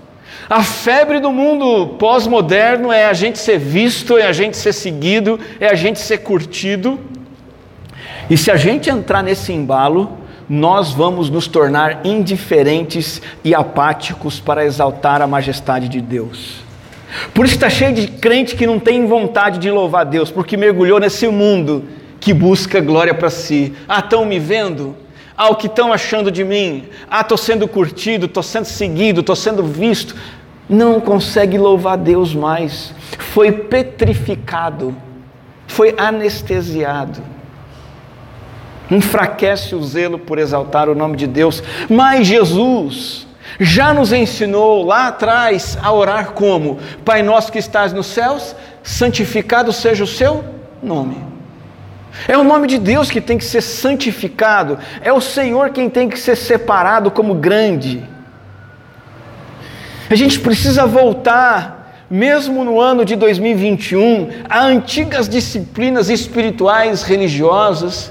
A 0.50 0.62
febre 0.62 1.20
do 1.20 1.30
mundo 1.30 1.96
pós-moderno 1.98 2.90
é 2.90 3.04
a 3.04 3.12
gente 3.12 3.38
ser 3.38 3.58
visto, 3.58 4.16
é 4.16 4.26
a 4.26 4.32
gente 4.32 4.56
ser 4.56 4.72
seguido, 4.72 5.38
é 5.60 5.68
a 5.68 5.74
gente 5.74 5.98
ser 5.98 6.18
curtido. 6.18 6.98
E 8.30 8.36
se 8.38 8.50
a 8.50 8.56
gente 8.56 8.88
entrar 8.88 9.22
nesse 9.22 9.52
embalo, 9.52 10.16
nós 10.48 10.90
vamos 10.92 11.28
nos 11.28 11.46
tornar 11.46 12.00
indiferentes 12.06 13.20
e 13.44 13.54
apáticos 13.54 14.40
para 14.40 14.64
exaltar 14.64 15.20
a 15.20 15.26
majestade 15.26 15.86
de 15.86 16.00
Deus. 16.00 16.62
Por 17.34 17.44
isso 17.44 17.56
está 17.56 17.68
cheio 17.68 17.92
de 17.92 18.08
crente 18.08 18.56
que 18.56 18.66
não 18.66 18.78
tem 18.78 19.06
vontade 19.06 19.58
de 19.58 19.70
louvar 19.70 20.06
Deus, 20.06 20.30
porque 20.30 20.56
mergulhou 20.56 20.98
nesse 20.98 21.28
mundo 21.28 21.84
que 22.18 22.32
busca 22.32 22.80
glória 22.80 23.12
para 23.12 23.28
si. 23.28 23.74
Ah, 23.86 23.98
estão 23.98 24.24
me 24.24 24.38
vendo? 24.38 24.96
Ah, 25.36 25.50
o 25.50 25.54
que 25.54 25.68
estão 25.68 25.92
achando 25.92 26.32
de 26.32 26.42
mim? 26.42 26.88
Ah, 27.08 27.20
estou 27.20 27.38
sendo 27.38 27.68
curtido, 27.68 28.26
estou 28.26 28.42
sendo 28.42 28.64
seguido, 28.64 29.20
estou 29.20 29.36
sendo 29.36 29.62
visto. 29.62 30.16
Não 30.68 31.00
consegue 31.00 31.56
louvar 31.56 31.96
Deus 31.96 32.34
mais. 32.34 32.94
Foi 33.18 33.50
petrificado, 33.50 34.94
foi 35.66 35.94
anestesiado 35.96 37.22
enfraquece 38.90 39.74
o 39.74 39.82
zelo 39.82 40.18
por 40.18 40.38
exaltar 40.38 40.88
o 40.88 40.94
nome 40.94 41.16
de 41.16 41.26
Deus. 41.26 41.62
Mas 41.88 42.26
Jesus 42.26 43.26
já 43.58 43.92
nos 43.92 44.12
ensinou 44.12 44.84
lá 44.84 45.08
atrás 45.08 45.78
a 45.82 45.92
orar 45.92 46.32
como: 46.32 46.78
Pai 47.04 47.22
nosso 47.22 47.52
que 47.52 47.58
estás 47.58 47.92
nos 47.92 48.06
céus, 48.06 48.54
santificado 48.82 49.72
seja 49.72 50.04
o 50.04 50.06
seu 50.06 50.44
nome. 50.82 51.16
É 52.26 52.36
o 52.36 52.42
nome 52.42 52.66
de 52.66 52.78
Deus 52.78 53.10
que 53.10 53.20
tem 53.20 53.38
que 53.38 53.44
ser 53.44 53.60
santificado, 53.60 54.78
é 55.02 55.12
o 55.12 55.20
Senhor 55.20 55.70
quem 55.70 55.88
tem 55.88 56.08
que 56.08 56.18
ser 56.18 56.36
separado 56.36 57.10
como 57.10 57.34
grande. 57.34 58.02
A 60.10 60.14
gente 60.14 60.40
precisa 60.40 60.86
voltar, 60.86 62.06
mesmo 62.10 62.64
no 62.64 62.80
ano 62.80 63.04
de 63.04 63.14
2021, 63.14 64.28
a 64.48 64.64
antigas 64.64 65.28
disciplinas 65.28 66.08
espirituais 66.08 67.02
religiosas 67.02 68.10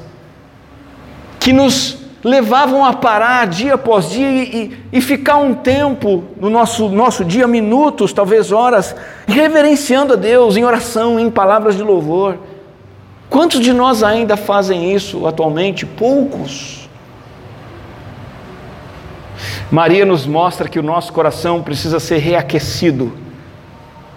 que 1.40 1.52
nos 1.52 1.98
levavam 2.24 2.86
a 2.86 2.94
parar 2.94 3.48
dia 3.48 3.76
após 3.76 4.10
dia 4.10 4.30
e, 4.30 4.78
e, 4.92 5.02
ficar 5.02 5.38
um 5.38 5.54
tempo 5.54 6.24
no 6.40 6.50
nosso, 6.50 6.90
nosso 6.90 7.24
dia, 7.24 7.48
minutos, 7.48 8.12
talvez 8.14 8.52
horas, 8.52 8.96
reverenciando 9.26 10.14
a 10.14 10.16
Deus 10.16 10.58
em 10.58 10.64
oração, 10.64 11.20
em 11.20 11.32
palavras 11.32 11.78
de 11.78 11.84
louvor. 11.84 12.38
Quantos 13.30 13.60
de 13.60 13.74
nós 13.74 14.04
ainda 14.04 14.38
fazem 14.38 14.94
isso 14.94 15.26
atualmente? 15.26 15.86
Poucos. 15.86 16.87
Maria 19.72 20.06
nos 20.06 20.26
mostra 20.26 20.70
que 20.70 20.80
o 20.80 20.84
nosso 20.84 21.12
coração 21.12 21.62
precisa 21.62 22.00
ser 22.00 22.18
reaquecido, 22.18 23.18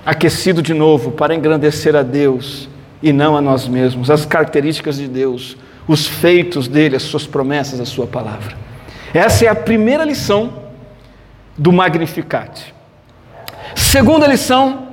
aquecido 0.07 0.63
de 0.63 0.73
novo 0.73 1.11
para 1.11 1.35
engrandecer 1.35 1.97
a 1.97 2.03
Deus 2.03 2.69
e 3.03 3.13
não 3.13 3.37
a 3.37 3.41
nós 3.41 3.67
mesmos, 3.67 4.11
as 4.11 4.25
características 4.25 4.97
de 4.97 5.09
Deus 5.09 5.57
os 5.91 6.07
feitos 6.07 6.69
dele, 6.69 6.95
as 6.95 7.03
suas 7.03 7.27
promessas, 7.27 7.81
a 7.81 7.85
sua 7.85 8.07
palavra. 8.07 8.57
Essa 9.13 9.47
é 9.47 9.49
a 9.49 9.57
primeira 9.57 10.05
lição 10.05 10.53
do 11.59 11.73
Magnificat. 11.73 12.73
Segunda 13.75 14.29
lição 14.29 14.87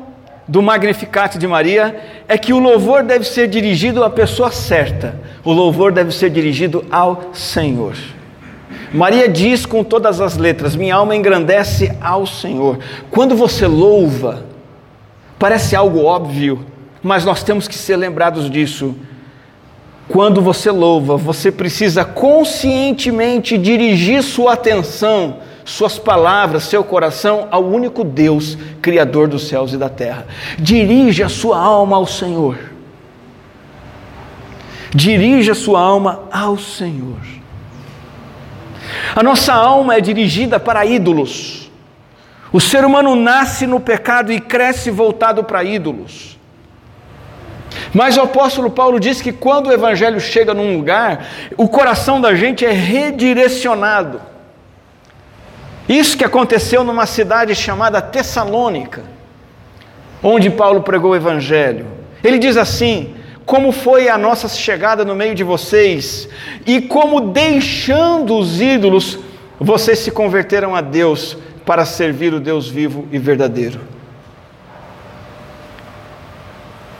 do 0.47 0.59
Magnificat 0.59 1.37
de 1.37 1.45
Maria 1.45 2.23
é 2.27 2.35
que 2.35 2.51
o 2.51 2.57
louvor 2.57 3.03
deve 3.03 3.25
ser 3.25 3.47
dirigido 3.47 4.03
à 4.03 4.09
pessoa 4.09 4.51
certa. 4.51 5.19
O 5.43 5.53
louvor 5.53 5.91
deve 5.91 6.11
ser 6.11 6.31
dirigido 6.31 6.83
ao 6.89 7.29
Senhor. 7.31 7.95
Maria 8.93 9.27
diz 9.27 9.65
com 9.65 9.83
todas 9.83 10.21
as 10.21 10.37
letras: 10.37 10.75
Minha 10.75 10.95
alma 10.95 11.15
engrandece 11.15 11.95
ao 12.01 12.25
Senhor. 12.25 12.79
Quando 13.11 13.35
você 13.35 13.67
louva, 13.67 14.45
parece 15.37 15.75
algo 15.75 16.03
óbvio, 16.03 16.65
mas 17.03 17.25
nós 17.25 17.43
temos 17.43 17.67
que 17.67 17.75
ser 17.75 17.97
lembrados 17.97 18.49
disso. 18.49 18.95
Quando 20.07 20.41
você 20.41 20.71
louva, 20.71 21.17
você 21.17 21.51
precisa 21.51 22.05
conscientemente 22.05 23.57
dirigir 23.57 24.23
sua 24.23 24.53
atenção, 24.53 25.39
suas 25.65 25.99
palavras, 25.99 26.63
seu 26.63 26.81
coração 26.81 27.49
ao 27.51 27.65
único 27.65 28.05
Deus, 28.05 28.57
Criador 28.81 29.27
dos 29.27 29.49
céus 29.49 29.73
e 29.73 29.77
da 29.77 29.89
terra. 29.89 30.25
Dirige 30.57 31.23
a 31.23 31.29
sua 31.29 31.59
alma 31.59 31.97
ao 31.97 32.07
Senhor. 32.07 32.57
Dirige 34.95 35.51
a 35.51 35.55
sua 35.55 35.81
alma 35.81 36.23
ao 36.31 36.57
Senhor. 36.57 37.36
A 39.15 39.23
nossa 39.23 39.53
alma 39.53 39.95
é 39.95 40.01
dirigida 40.01 40.59
para 40.59 40.85
ídolos. 40.85 41.71
O 42.51 42.61
ser 42.61 42.85
humano 42.85 43.15
nasce 43.15 43.67
no 43.67 43.79
pecado 43.79 44.31
e 44.31 44.39
cresce 44.39 44.89
voltado 44.89 45.43
para 45.43 45.63
ídolos. 45.63 46.37
Mas 47.93 48.17
o 48.17 48.21
apóstolo 48.21 48.69
Paulo 48.69 48.99
diz 48.99 49.21
que 49.21 49.31
quando 49.31 49.67
o 49.67 49.71
evangelho 49.71 50.19
chega 50.19 50.53
num 50.53 50.75
lugar, 50.77 51.25
o 51.57 51.67
coração 51.67 52.19
da 52.19 52.33
gente 52.35 52.65
é 52.65 52.71
redirecionado. 52.71 54.21
Isso 55.87 56.17
que 56.17 56.23
aconteceu 56.23 56.83
numa 56.83 57.05
cidade 57.05 57.55
chamada 57.55 58.01
Tessalônica, 58.01 59.03
onde 60.21 60.49
Paulo 60.49 60.81
pregou 60.81 61.11
o 61.11 61.15
evangelho. 61.15 61.85
Ele 62.23 62.37
diz 62.37 62.57
assim: 62.57 63.15
como 63.47 63.71
foi 63.71 64.09
a 64.09 64.17
nossa 64.17 64.47
chegada 64.47 65.03
no 65.03 65.15
meio 65.15 65.33
de 65.33 65.43
vocês, 65.43 66.29
e 66.67 66.79
como 66.79 67.31
deixando 67.31 68.37
os 68.37 68.61
ídolos, 68.61 69.17
vocês 69.59 69.97
se 69.97 70.11
converteram 70.11 70.75
a 70.75 70.81
Deus 70.81 71.35
para 71.65 71.83
servir 71.85 72.31
o 72.31 72.39
Deus 72.39 72.67
vivo 72.67 73.07
e 73.11 73.17
verdadeiro. 73.17 73.79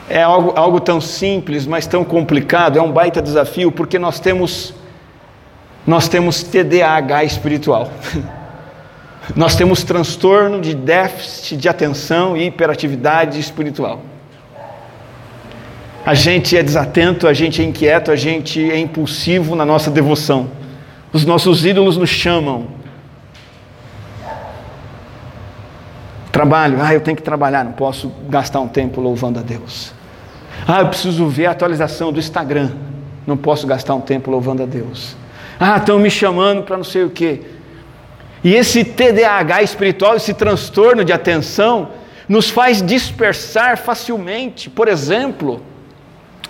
é 0.09 0.23
algo, 0.23 0.53
algo 0.55 0.79
tão 0.79 1.01
simples, 1.01 1.67
mas 1.67 1.85
tão 1.85 2.03
complicado, 2.03 2.79
é 2.79 2.81
um 2.81 2.91
baita 2.91 3.21
desafio, 3.21 3.71
porque 3.71 3.99
nós 3.99 4.19
temos, 4.19 4.73
nós 5.85 6.07
temos 6.07 6.43
TDAH 6.43 7.23
espiritual. 7.25 7.91
nós 9.35 9.55
temos 9.55 9.83
transtorno 9.83 10.61
de 10.61 10.73
déficit 10.73 11.57
de 11.57 11.67
atenção 11.67 12.37
e 12.37 12.45
hiperatividade 12.45 13.39
espiritual. 13.39 14.01
A 16.07 16.13
gente 16.13 16.55
é 16.55 16.63
desatento, 16.63 17.27
a 17.27 17.33
gente 17.33 17.61
é 17.61 17.65
inquieto, 17.65 18.13
a 18.13 18.15
gente 18.15 18.71
é 18.71 18.79
impulsivo 18.79 19.57
na 19.57 19.65
nossa 19.65 19.91
devoção. 19.91 20.49
Os 21.11 21.25
nossos 21.25 21.65
ídolos 21.65 21.97
nos 21.97 22.09
chamam. 22.09 22.67
Trabalho, 26.31 26.77
ah, 26.81 26.93
eu 26.93 27.01
tenho 27.01 27.17
que 27.17 27.21
trabalhar, 27.21 27.65
não 27.65 27.73
posso 27.73 28.09
gastar 28.29 28.61
um 28.61 28.69
tempo 28.69 29.01
louvando 29.01 29.39
a 29.39 29.41
Deus. 29.41 29.91
Ah, 30.65 30.79
eu 30.79 30.87
preciso 30.87 31.27
ver 31.27 31.47
a 31.47 31.51
atualização 31.51 32.13
do 32.13 32.19
Instagram. 32.19 32.71
Não 33.27 33.35
posso 33.35 33.67
gastar 33.67 33.93
um 33.93 33.99
tempo 33.99 34.31
louvando 34.31 34.63
a 34.63 34.65
Deus. 34.65 35.13
Ah, 35.59 35.75
estão 35.75 35.99
me 35.99 36.09
chamando 36.09 36.63
para 36.63 36.77
não 36.77 36.85
sei 36.85 37.03
o 37.03 37.09
quê. 37.09 37.41
E 38.41 38.55
esse 38.55 38.85
TDAH 38.85 39.61
espiritual, 39.61 40.15
esse 40.15 40.33
transtorno 40.33 41.03
de 41.03 41.11
atenção, 41.11 41.89
nos 42.29 42.49
faz 42.49 42.81
dispersar 42.81 43.77
facilmente. 43.77 44.69
Por 44.69 44.87
exemplo, 44.87 45.61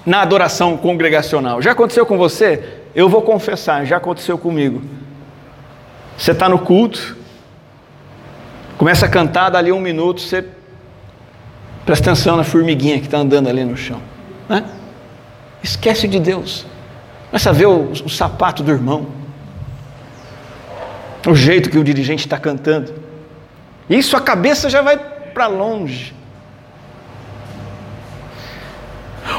na 0.08 0.22
adoração 0.22 0.78
congregacional. 0.78 1.62
Já 1.62 1.74
aconteceu 1.74 2.06
com 2.06 2.18
você? 2.18 2.64
Eu 2.96 3.10
vou 3.10 3.22
confessar, 3.22 3.86
já 3.86 3.98
aconteceu 3.98 4.38
comigo. 4.38 4.82
Você 6.18 6.32
está 6.32 6.48
no 6.48 6.60
culto, 6.60 7.16
começa 8.78 9.06
a 9.06 9.10
cantar, 9.10 9.50
dali 9.50 9.72
um 9.72 9.82
minuto, 9.82 10.22
você 10.22 10.44
Presta 11.88 12.12
atenção 12.12 12.36
na 12.36 12.44
formiguinha 12.44 13.00
que 13.00 13.06
está 13.06 13.18
andando 13.18 13.48
ali 13.48 13.64
no 13.64 13.78
chão. 13.78 14.02
Né? 14.50 14.62
Esquece 15.64 16.06
de 16.06 16.20
Deus. 16.20 16.66
Começa 17.30 17.50
a 17.50 17.54
ver 17.54 17.66
o, 17.66 17.92
o 17.92 18.10
sapato 18.10 18.62
do 18.62 18.70
irmão, 18.70 19.08
o 21.26 21.34
jeito 21.34 21.70
que 21.70 21.78
o 21.78 21.84
dirigente 21.86 22.26
está 22.26 22.38
cantando. 22.38 22.94
Isso 23.90 24.18
a 24.18 24.22
cabeça 24.22 24.70
já 24.70 24.82
vai 24.82 24.98
para 24.98 25.48
longe. 25.48 26.14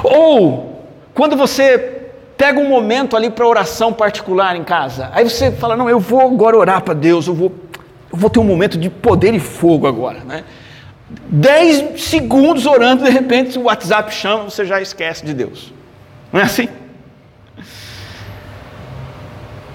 Ou 0.03 0.85
quando 1.15 1.37
você 1.37 1.99
pega 2.37 2.61
um 2.61 2.69
momento 2.69 3.17
ali 3.17 3.29
para 3.29 3.47
oração 3.47 3.93
particular 3.93 4.55
em 4.55 4.65
casa, 4.65 5.11
aí 5.13 5.29
você 5.29 5.51
fala: 5.51 5.77
Não, 5.77 5.91
eu 5.91 5.99
vou 5.99 6.21
agora 6.21 6.57
orar 6.57 6.83
para 6.83 6.95
Deus, 6.95 7.27
eu 7.27 7.35
vou, 7.35 7.53
eu 8.13 8.19
vou 8.19 8.31
ter 8.31 8.39
um 8.39 8.45
momento 8.45 8.79
de 8.79 8.89
poder 8.89 9.35
e 9.35 9.41
fogo 9.41 9.87
agora. 9.87 10.21
Né? 10.25 10.45
Dez 11.11 12.03
segundos 12.03 12.67
orando, 12.67 13.05
de 13.05 13.11
repente 13.11 13.59
o 13.59 13.63
WhatsApp 13.65 14.15
chama, 14.15 14.45
você 14.45 14.65
já 14.65 14.81
esquece 14.81 15.25
de 15.25 15.35
Deus. 15.35 15.73
Não 16.33 16.41
é 16.41 16.45
assim? 16.45 16.69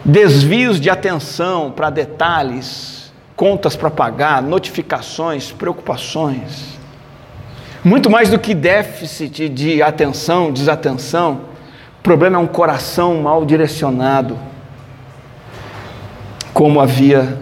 Desvios 0.05 0.79
de 0.79 0.89
atenção 0.89 1.71
para 1.71 1.89
detalhes, 1.89 3.11
contas 3.35 3.75
para 3.75 3.89
pagar, 3.89 4.41
notificações, 4.41 5.51
preocupações. 5.51 6.72
Muito 7.83 8.09
mais 8.09 8.29
do 8.29 8.39
que 8.39 8.55
déficit 8.55 9.49
de 9.49 9.81
atenção, 9.83 10.53
desatenção, 10.53 11.41
o 11.99 12.01
problema 12.01 12.37
é 12.37 12.39
um 12.39 12.47
coração 12.47 13.21
mal 13.21 13.45
direcionado, 13.45 14.39
como 16.53 16.79
havia 16.79 17.39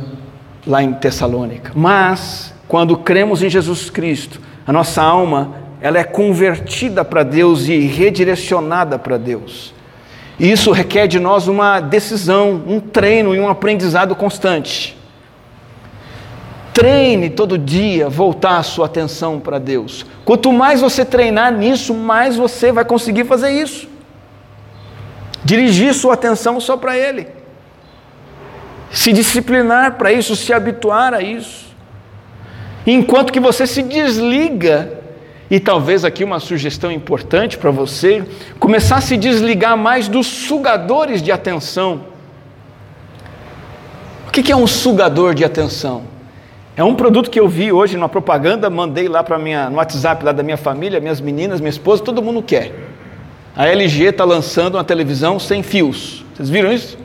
lá 0.65 0.81
em 0.81 0.93
Tessalônica. 0.93 1.71
Mas, 1.75 2.55
quando 2.67 2.97
cremos 2.97 3.43
em 3.43 3.49
Jesus 3.51 3.91
Cristo, 3.91 4.41
a 4.65 4.73
nossa 4.73 5.03
alma 5.03 5.53
ela 5.79 5.99
é 5.99 6.03
convertida 6.03 7.05
para 7.05 7.21
Deus 7.21 7.67
e 7.67 7.77
redirecionada 7.81 8.97
para 8.97 9.17
Deus. 9.17 9.75
E 10.39 10.51
isso 10.51 10.71
requer 10.71 11.05
de 11.05 11.19
nós 11.19 11.47
uma 11.47 11.79
decisão, 11.79 12.63
um 12.65 12.79
treino 12.79 13.35
e 13.35 13.39
um 13.39 13.47
aprendizado 13.47 14.15
constante. 14.15 14.97
Treine 16.81 17.29
todo 17.29 17.59
dia 17.59 18.09
voltar 18.09 18.57
a 18.57 18.63
sua 18.63 18.87
atenção 18.87 19.39
para 19.39 19.59
Deus. 19.59 20.03
Quanto 20.25 20.51
mais 20.51 20.81
você 20.81 21.05
treinar 21.05 21.53
nisso, 21.53 21.93
mais 21.93 22.35
você 22.35 22.71
vai 22.71 22.83
conseguir 22.83 23.23
fazer 23.25 23.51
isso. 23.51 23.87
Dirigir 25.45 25.93
sua 25.93 26.15
atenção 26.15 26.59
só 26.59 26.75
para 26.75 26.97
Ele. 26.97 27.27
Se 28.89 29.13
disciplinar 29.13 29.95
para 29.95 30.11
isso, 30.11 30.35
se 30.35 30.51
habituar 30.51 31.13
a 31.13 31.21
isso. 31.21 31.67
Enquanto 32.87 33.31
que 33.31 33.39
você 33.39 33.67
se 33.67 33.83
desliga, 33.83 34.91
e 35.51 35.59
talvez 35.59 36.03
aqui 36.03 36.23
uma 36.23 36.39
sugestão 36.39 36.91
importante 36.91 37.59
para 37.59 37.69
você, 37.69 38.25
começar 38.59 38.95
a 38.95 39.01
se 39.01 39.17
desligar 39.17 39.77
mais 39.77 40.07
dos 40.07 40.25
sugadores 40.25 41.21
de 41.21 41.31
atenção. 41.31 42.05
O 44.27 44.31
que 44.31 44.51
é 44.51 44.55
um 44.55 44.65
sugador 44.65 45.35
de 45.35 45.45
atenção? 45.45 46.10
É 46.81 46.83
um 46.83 46.95
produto 46.95 47.29
que 47.29 47.39
eu 47.39 47.47
vi 47.47 47.71
hoje 47.71 47.95
numa 47.95 48.09
propaganda, 48.09 48.67
mandei 48.67 49.07
lá 49.07 49.23
para 49.23 49.37
minha 49.37 49.69
no 49.69 49.75
WhatsApp 49.75 50.25
lá 50.25 50.31
da 50.31 50.41
minha 50.41 50.57
família, 50.57 50.99
minhas 50.99 51.21
meninas, 51.21 51.61
minha 51.61 51.69
esposa, 51.69 52.01
todo 52.01 52.23
mundo 52.23 52.41
quer. 52.41 52.73
A 53.55 53.67
LG 53.67 54.05
está 54.05 54.25
lançando 54.25 54.77
uma 54.77 54.83
televisão 54.83 55.37
sem 55.37 55.61
fios. 55.61 56.25
Vocês 56.33 56.49
viram 56.49 56.73
isso? 56.73 56.97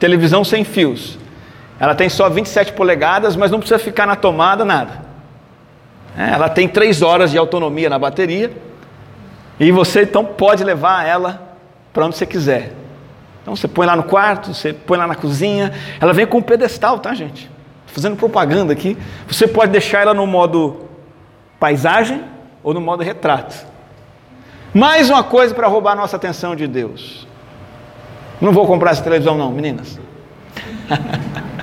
Televisão 0.00 0.42
sem 0.42 0.64
fios. 0.64 1.20
Ela 1.78 1.94
tem 1.94 2.08
só 2.08 2.28
27 2.28 2.72
polegadas, 2.72 3.36
mas 3.36 3.52
não 3.52 3.60
precisa 3.60 3.78
ficar 3.78 4.06
na 4.06 4.16
tomada 4.16 4.64
nada. 4.64 5.02
É, 6.18 6.30
ela 6.30 6.48
tem 6.48 6.66
3 6.66 7.00
horas 7.00 7.30
de 7.30 7.38
autonomia 7.38 7.88
na 7.88 7.96
bateria. 7.96 8.50
E 9.60 9.70
você 9.70 10.02
então 10.02 10.24
pode 10.24 10.64
levar 10.64 11.06
ela 11.06 11.56
para 11.92 12.06
onde 12.06 12.16
você 12.16 12.26
quiser. 12.26 12.72
Então 13.40 13.54
você 13.54 13.68
põe 13.68 13.86
lá 13.86 13.94
no 13.94 14.02
quarto, 14.02 14.52
você 14.52 14.72
põe 14.72 14.98
lá 14.98 15.06
na 15.06 15.14
cozinha. 15.14 15.72
Ela 16.00 16.12
vem 16.12 16.26
com 16.26 16.38
um 16.38 16.42
pedestal, 16.42 16.98
tá, 16.98 17.14
gente? 17.14 17.59
Fazendo 17.92 18.16
propaganda 18.16 18.72
aqui. 18.72 18.96
Você 19.28 19.46
pode 19.46 19.72
deixar 19.72 20.00
ela 20.02 20.14
no 20.14 20.26
modo 20.26 20.88
paisagem 21.58 22.22
ou 22.62 22.72
no 22.72 22.80
modo 22.80 23.02
retrato. 23.02 23.66
Mais 24.72 25.10
uma 25.10 25.24
coisa 25.24 25.54
para 25.54 25.66
roubar 25.66 25.92
a 25.92 25.96
nossa 25.96 26.16
atenção 26.16 26.54
de 26.54 26.66
Deus. 26.66 27.26
Não 28.40 28.52
vou 28.52 28.66
comprar 28.66 28.92
essa 28.92 29.02
televisão, 29.02 29.36
não, 29.36 29.50
meninas. 29.50 29.98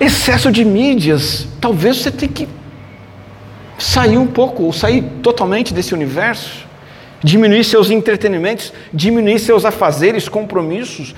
Excesso 0.00 0.50
de 0.52 0.64
mídias. 0.64 1.46
Talvez 1.60 1.98
você 1.98 2.10
tenha 2.10 2.32
que 2.32 2.48
sair 3.78 4.18
um 4.18 4.26
pouco, 4.26 4.64
ou 4.64 4.72
sair 4.72 5.02
totalmente 5.22 5.72
desse 5.72 5.94
universo 5.94 6.66
diminuir 7.24 7.64
seus 7.64 7.90
entretenimentos, 7.90 8.70
diminuir 8.92 9.38
seus 9.38 9.64
afazeres, 9.64 10.28
compromissos, 10.28 11.14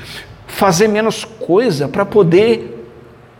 fazer 0.46 0.86
menos 0.86 1.24
coisa 1.24 1.88
para 1.88 2.06
poder 2.06 2.74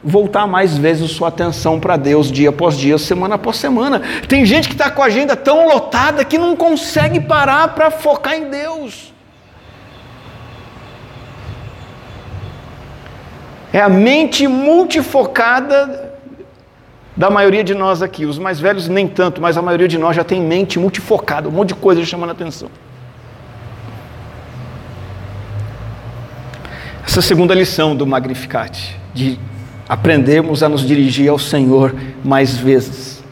voltar 0.03 0.47
mais 0.49 0.77
vezes 0.77 1.13
sua 1.13 1.29
atenção 1.29 1.79
para 1.79 1.97
Deus 1.97 2.31
dia 2.31 2.51
após 2.51 2.77
dia, 2.77 2.99
semana 2.99 3.37
após 3.37 3.57
semana. 3.57 4.03
Tem 4.29 4.45
gente 4.45 4.69
que 4.69 4.75
está 4.75 4.91
com 4.91 5.01
a 5.01 5.07
agenda 5.07 5.37
tão 5.37 5.69
lotada 5.69 6.25
que 6.25 6.37
não 6.37 6.57
consegue 6.57 7.21
parar 7.21 7.69
para 7.69 7.91
focar 7.91 8.35
em 8.35 8.51
Deus. 8.51 9.15
É 13.73 13.81
a 13.81 13.89
mente 13.89 14.49
multifocada 14.49 16.06
da 17.17 17.31
maioria 17.31 17.65
de 17.65 17.75
nós 17.75 18.03
aqui. 18.03 18.27
Os 18.27 18.39
mais 18.39 18.61
velhos 18.61 18.89
nem 18.89 19.09
tanto, 19.09 19.41
mas 19.41 19.57
a 19.57 19.63
maioria 19.63 19.89
de 19.89 19.97
nós 19.97 20.15
já 20.15 20.23
tem 20.23 20.41
mente 20.41 20.79
multifocada, 20.79 21.49
um 21.49 21.53
monte 21.53 21.69
de 21.69 21.75
coisa 21.77 22.05
chamando 22.05 22.31
a 22.31 22.33
atenção. 22.33 22.69
Essa 27.07 27.23
segunda 27.23 27.55
lição 27.55 27.97
do 27.97 28.07
Magnificat, 28.07 28.95
de 29.15 29.39
aprendermos 29.89 30.63
a 30.63 30.69
nos 30.69 30.87
dirigir 30.87 31.31
ao 31.31 31.39
Senhor 31.39 31.95
mais 32.23 32.57
vezes, 32.57 33.25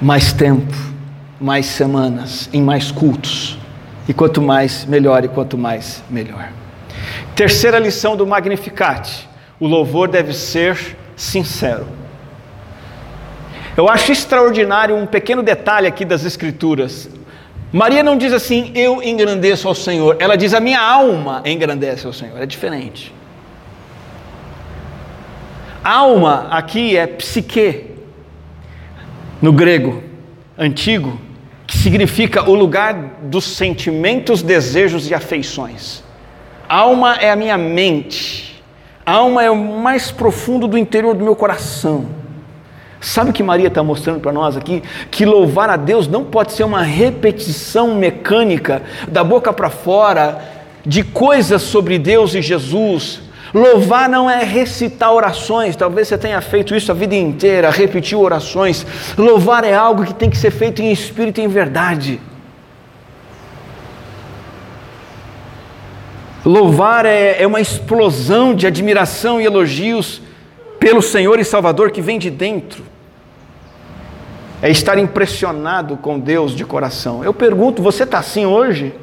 mais 0.00 0.32
tempo, 0.32 0.74
mais 1.40 1.66
semanas, 1.66 2.48
em 2.52 2.62
mais 2.62 2.90
cultos. 2.90 3.58
E 4.08 4.14
quanto 4.14 4.42
mais, 4.42 4.84
melhor, 4.86 5.24
e 5.24 5.28
quanto 5.28 5.56
mais, 5.56 6.02
melhor. 6.10 6.48
Terceira 7.36 7.78
lição 7.78 8.16
do 8.16 8.26
Magnificat: 8.26 9.28
o 9.60 9.68
louvor 9.68 10.08
deve 10.08 10.32
ser 10.32 10.96
sincero. 11.14 11.86
Eu 13.80 13.88
acho 13.88 14.12
extraordinário 14.12 14.94
um 14.94 15.06
pequeno 15.06 15.42
detalhe 15.42 15.86
aqui 15.86 16.04
das 16.04 16.22
Escrituras. 16.22 17.08
Maria 17.72 18.02
não 18.02 18.14
diz 18.14 18.30
assim, 18.30 18.72
eu 18.74 19.02
engrandeço 19.02 19.66
ao 19.66 19.74
Senhor. 19.74 20.18
Ela 20.18 20.36
diz, 20.36 20.52
a 20.52 20.60
minha 20.60 20.78
alma 20.78 21.40
engrandece 21.46 22.06
ao 22.06 22.12
Senhor. 22.12 22.38
É 22.38 22.44
diferente. 22.44 23.10
Alma 25.82 26.48
aqui 26.50 26.94
é 26.94 27.06
psique, 27.06 27.86
no 29.40 29.50
grego 29.50 30.02
antigo, 30.58 31.18
que 31.66 31.78
significa 31.78 32.50
o 32.50 32.54
lugar 32.54 32.92
dos 33.22 33.46
sentimentos, 33.46 34.42
desejos 34.42 35.08
e 35.08 35.14
afeições. 35.14 36.04
Alma 36.68 37.14
é 37.14 37.30
a 37.30 37.36
minha 37.36 37.56
mente. 37.56 38.62
Alma 39.06 39.42
é 39.42 39.50
o 39.50 39.56
mais 39.56 40.10
profundo 40.10 40.68
do 40.68 40.76
interior 40.76 41.14
do 41.14 41.24
meu 41.24 41.34
coração. 41.34 42.19
Sabe 43.00 43.30
o 43.30 43.32
que 43.32 43.42
Maria 43.42 43.68
está 43.68 43.82
mostrando 43.82 44.20
para 44.20 44.30
nós 44.30 44.58
aqui? 44.58 44.82
Que 45.10 45.24
louvar 45.24 45.70
a 45.70 45.76
Deus 45.76 46.06
não 46.06 46.22
pode 46.22 46.52
ser 46.52 46.64
uma 46.64 46.82
repetição 46.82 47.94
mecânica, 47.94 48.82
da 49.08 49.24
boca 49.24 49.52
para 49.54 49.70
fora, 49.70 50.38
de 50.84 51.02
coisas 51.02 51.62
sobre 51.62 51.98
Deus 51.98 52.34
e 52.34 52.42
Jesus. 52.42 53.22
Louvar 53.54 54.08
não 54.08 54.30
é 54.30 54.44
recitar 54.44 55.12
orações, 55.12 55.74
talvez 55.74 56.08
você 56.08 56.18
tenha 56.18 56.40
feito 56.42 56.74
isso 56.74 56.92
a 56.92 56.94
vida 56.94 57.14
inteira, 57.14 57.70
repetiu 57.70 58.20
orações. 58.20 58.86
Louvar 59.16 59.64
é 59.64 59.74
algo 59.74 60.04
que 60.04 60.14
tem 60.14 60.28
que 60.28 60.36
ser 60.36 60.50
feito 60.50 60.82
em 60.82 60.92
espírito 60.92 61.40
e 61.40 61.44
em 61.44 61.48
verdade. 61.48 62.20
Louvar 66.44 67.06
é, 67.06 67.42
é 67.42 67.46
uma 67.46 67.60
explosão 67.60 68.54
de 68.54 68.66
admiração 68.66 69.40
e 69.40 69.44
elogios 69.44 70.20
pelo 70.78 71.02
Senhor 71.02 71.38
e 71.38 71.44
Salvador 71.44 71.90
que 71.90 72.00
vem 72.00 72.18
de 72.18 72.30
dentro. 72.30 72.89
É 74.62 74.70
estar 74.70 74.98
impressionado 74.98 75.96
com 75.96 76.18
Deus 76.18 76.52
de 76.52 76.64
coração. 76.64 77.24
Eu 77.24 77.32
pergunto, 77.32 77.82
você 77.82 78.04
está 78.04 78.18
assim 78.18 78.44
hoje? 78.44 78.94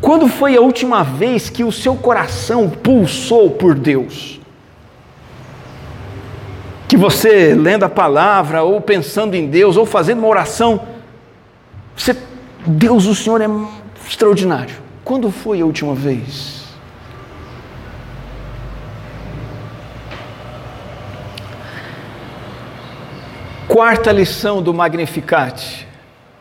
Quando 0.00 0.28
foi 0.28 0.56
a 0.56 0.60
última 0.60 1.02
vez 1.02 1.48
que 1.48 1.64
o 1.64 1.72
seu 1.72 1.96
coração 1.96 2.68
pulsou 2.68 3.50
por 3.50 3.74
Deus? 3.74 4.40
Que 6.86 6.96
você, 6.96 7.54
lendo 7.54 7.84
a 7.84 7.88
palavra, 7.88 8.62
ou 8.62 8.80
pensando 8.80 9.34
em 9.34 9.48
Deus, 9.48 9.76
ou 9.76 9.86
fazendo 9.86 10.18
uma 10.18 10.28
oração, 10.28 10.80
você, 11.96 12.16
Deus, 12.66 13.06
o 13.06 13.14
Senhor 13.14 13.40
é 13.40 13.48
extraordinário. 14.06 14.76
Quando 15.02 15.30
foi 15.30 15.60
a 15.60 15.64
última 15.64 15.94
vez? 15.94 16.55
Quarta 23.76 24.10
lição 24.10 24.62
do 24.62 24.72
Magnificat: 24.72 25.86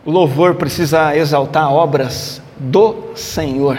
o 0.06 0.10
louvor 0.10 0.56
precisa 0.56 1.18
exaltar 1.18 1.70
obras 1.70 2.42
do 2.58 3.12
Senhor, 3.14 3.78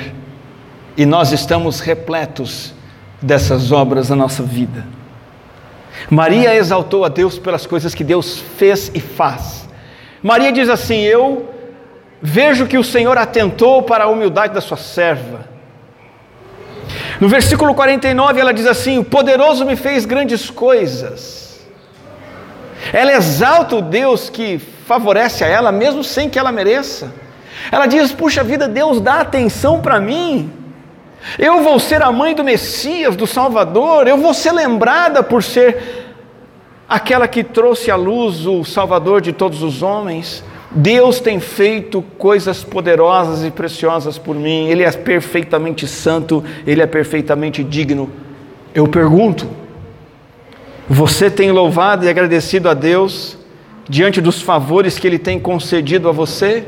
e 0.95 1.07
nós 1.07 1.33
estamos 1.33 1.81
repletos 1.81 2.75
dessas 3.23 3.73
obras 3.73 4.11
na 4.11 4.17
nossa 4.17 4.43
vida. 4.43 4.87
Maria 6.11 6.55
exaltou 6.55 7.03
a 7.03 7.09
Deus 7.09 7.39
pelas 7.39 7.65
coisas 7.65 7.95
que 7.95 8.05
Deus 8.05 8.39
fez 8.59 8.91
e 8.95 9.01
faz. 9.01 9.67
Maria 10.23 10.53
diz 10.53 10.69
assim: 10.69 11.01
Eu 11.01 11.49
vejo 12.21 12.67
que 12.67 12.77
o 12.77 12.85
Senhor 12.85 13.17
atentou 13.17 13.83
para 13.83 14.05
a 14.05 14.09
humildade 14.09 14.53
da 14.53 14.61
sua 14.61 14.77
serva. 14.77 15.49
No 17.19 17.27
versículo 17.27 17.75
49 17.75 18.39
ela 18.39 18.53
diz 18.53 18.67
assim: 18.67 18.99
O 18.99 19.05
poderoso 19.05 19.65
me 19.65 19.77
fez 19.77 20.05
grandes 20.05 20.51
coisas. 20.51 21.46
Ela 22.93 23.13
exalta 23.13 23.77
o 23.77 23.83
Deus 23.83 24.31
que 24.31 24.59
favorece 24.59 25.45
a 25.45 25.49
ela, 25.49 25.73
mesmo 25.73 26.05
sem 26.05 26.29
que 26.29 26.39
ela 26.39 26.53
mereça. 26.53 27.13
Ela 27.71 27.87
diz: 27.87 28.13
Puxa 28.13 28.45
vida, 28.45 28.69
Deus 28.69 29.01
dá 29.01 29.21
atenção 29.21 29.81
para 29.81 30.01
mim. 30.01 30.51
Eu 31.39 31.63
vou 31.63 31.79
ser 31.81 32.03
a 32.03 32.13
mãe 32.13 32.35
do 32.35 32.45
Messias, 32.45 33.17
do 33.17 33.27
Salvador, 33.27 34.07
eu 34.07 34.17
vou 34.17 34.33
ser 34.33 34.53
lembrada 34.53 35.23
por 35.23 35.43
ser 35.43 36.07
aquela 36.89 37.27
que 37.27 37.43
trouxe 37.43 37.91
à 37.91 37.97
luz 37.97 38.47
o 38.47 38.65
Salvador 38.65 39.21
de 39.21 39.33
todos 39.33 39.63
os 39.63 39.83
homens. 39.83 40.45
Deus 40.71 41.21
tem 41.21 41.41
feito 41.41 42.03
coisas 42.19 42.63
poderosas 42.63 43.45
e 43.45 43.51
preciosas 43.51 44.19
por 44.19 44.37
mim, 44.37 44.69
Ele 44.69 44.83
é 44.83 44.93
perfeitamente 44.93 45.87
santo, 45.87 46.45
Ele 46.67 46.83
é 46.83 46.87
perfeitamente 46.87 47.65
digno. 47.65 48.11
Eu 48.75 48.87
pergunto, 48.87 49.49
você 50.89 51.31
tem 51.31 51.51
louvado 51.51 52.05
e 52.05 52.09
agradecido 52.09 52.69
a 52.69 52.75
Deus 52.75 53.37
diante 53.89 54.21
dos 54.21 54.41
favores 54.41 54.99
que 54.99 55.07
Ele 55.07 55.19
tem 55.19 55.39
concedido 55.39 56.09
a 56.09 56.13
você? 56.13 56.65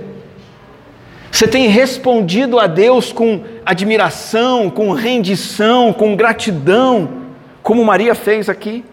Você 1.30 1.46
tem 1.46 1.68
respondido 1.68 2.58
a 2.58 2.66
Deus 2.66 3.12
com 3.12 3.44
admiração, 3.64 4.70
com 4.70 4.92
rendição, 4.92 5.92
com 5.92 6.16
gratidão, 6.16 7.26
como 7.62 7.84
Maria 7.84 8.14
fez 8.14 8.48
aqui? 8.48 8.84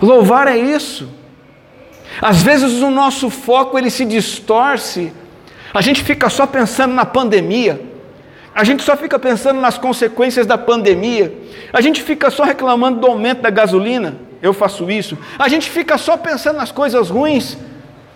Louvar 0.00 0.46
é 0.46 0.56
isso. 0.56 1.08
Às 2.22 2.42
vezes 2.42 2.80
o 2.80 2.90
nosso 2.90 3.28
foco 3.28 3.76
ele 3.76 3.90
se 3.90 4.04
distorce. 4.04 5.12
A 5.74 5.80
gente 5.80 6.02
fica 6.02 6.30
só 6.30 6.46
pensando 6.46 6.94
na 6.94 7.04
pandemia. 7.04 7.87
A 8.58 8.64
gente 8.64 8.82
só 8.82 8.96
fica 8.96 9.20
pensando 9.20 9.60
nas 9.60 9.78
consequências 9.78 10.44
da 10.44 10.58
pandemia. 10.58 11.32
A 11.72 11.80
gente 11.80 12.02
fica 12.02 12.28
só 12.28 12.42
reclamando 12.42 12.98
do 12.98 13.06
aumento 13.06 13.40
da 13.40 13.50
gasolina. 13.50 14.16
Eu 14.42 14.52
faço 14.52 14.90
isso. 14.90 15.16
A 15.38 15.48
gente 15.48 15.70
fica 15.70 15.96
só 15.96 16.16
pensando 16.16 16.56
nas 16.56 16.72
coisas 16.72 17.08
ruins 17.08 17.56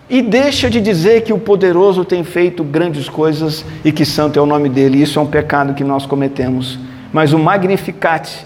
e 0.09 0.21
deixa 0.21 0.69
de 0.69 0.81
dizer 0.81 1.21
que 1.21 1.31
o 1.31 1.39
poderoso 1.39 2.03
tem 2.03 2.25
feito 2.25 2.61
grandes 2.61 3.07
coisas 3.07 3.63
e 3.85 3.91
que 3.93 4.03
santo 4.03 4.37
é 4.37 4.41
o 4.41 4.45
nome 4.45 4.67
dele. 4.67 5.01
Isso 5.01 5.17
é 5.17 5.21
um 5.21 5.27
pecado 5.27 5.73
que 5.75 5.83
nós 5.85 6.05
cometemos. 6.05 6.77
Mas 7.13 7.31
o 7.31 7.39
Magnificat 7.39 8.45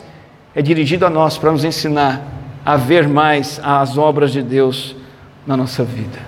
é 0.54 0.62
dirigido 0.62 1.04
a 1.04 1.10
nós 1.10 1.40
para 1.40 1.52
nos 1.52 1.64
ensinar 1.64 2.22
a 2.64 2.78
ver 2.78 3.08
mais 3.08 3.60
as 3.64 3.98
obras 3.98 4.32
de 4.32 4.44
Deus 4.44 4.96
na 5.48 5.58
nossa 5.58 5.84
vida. 5.84 6.20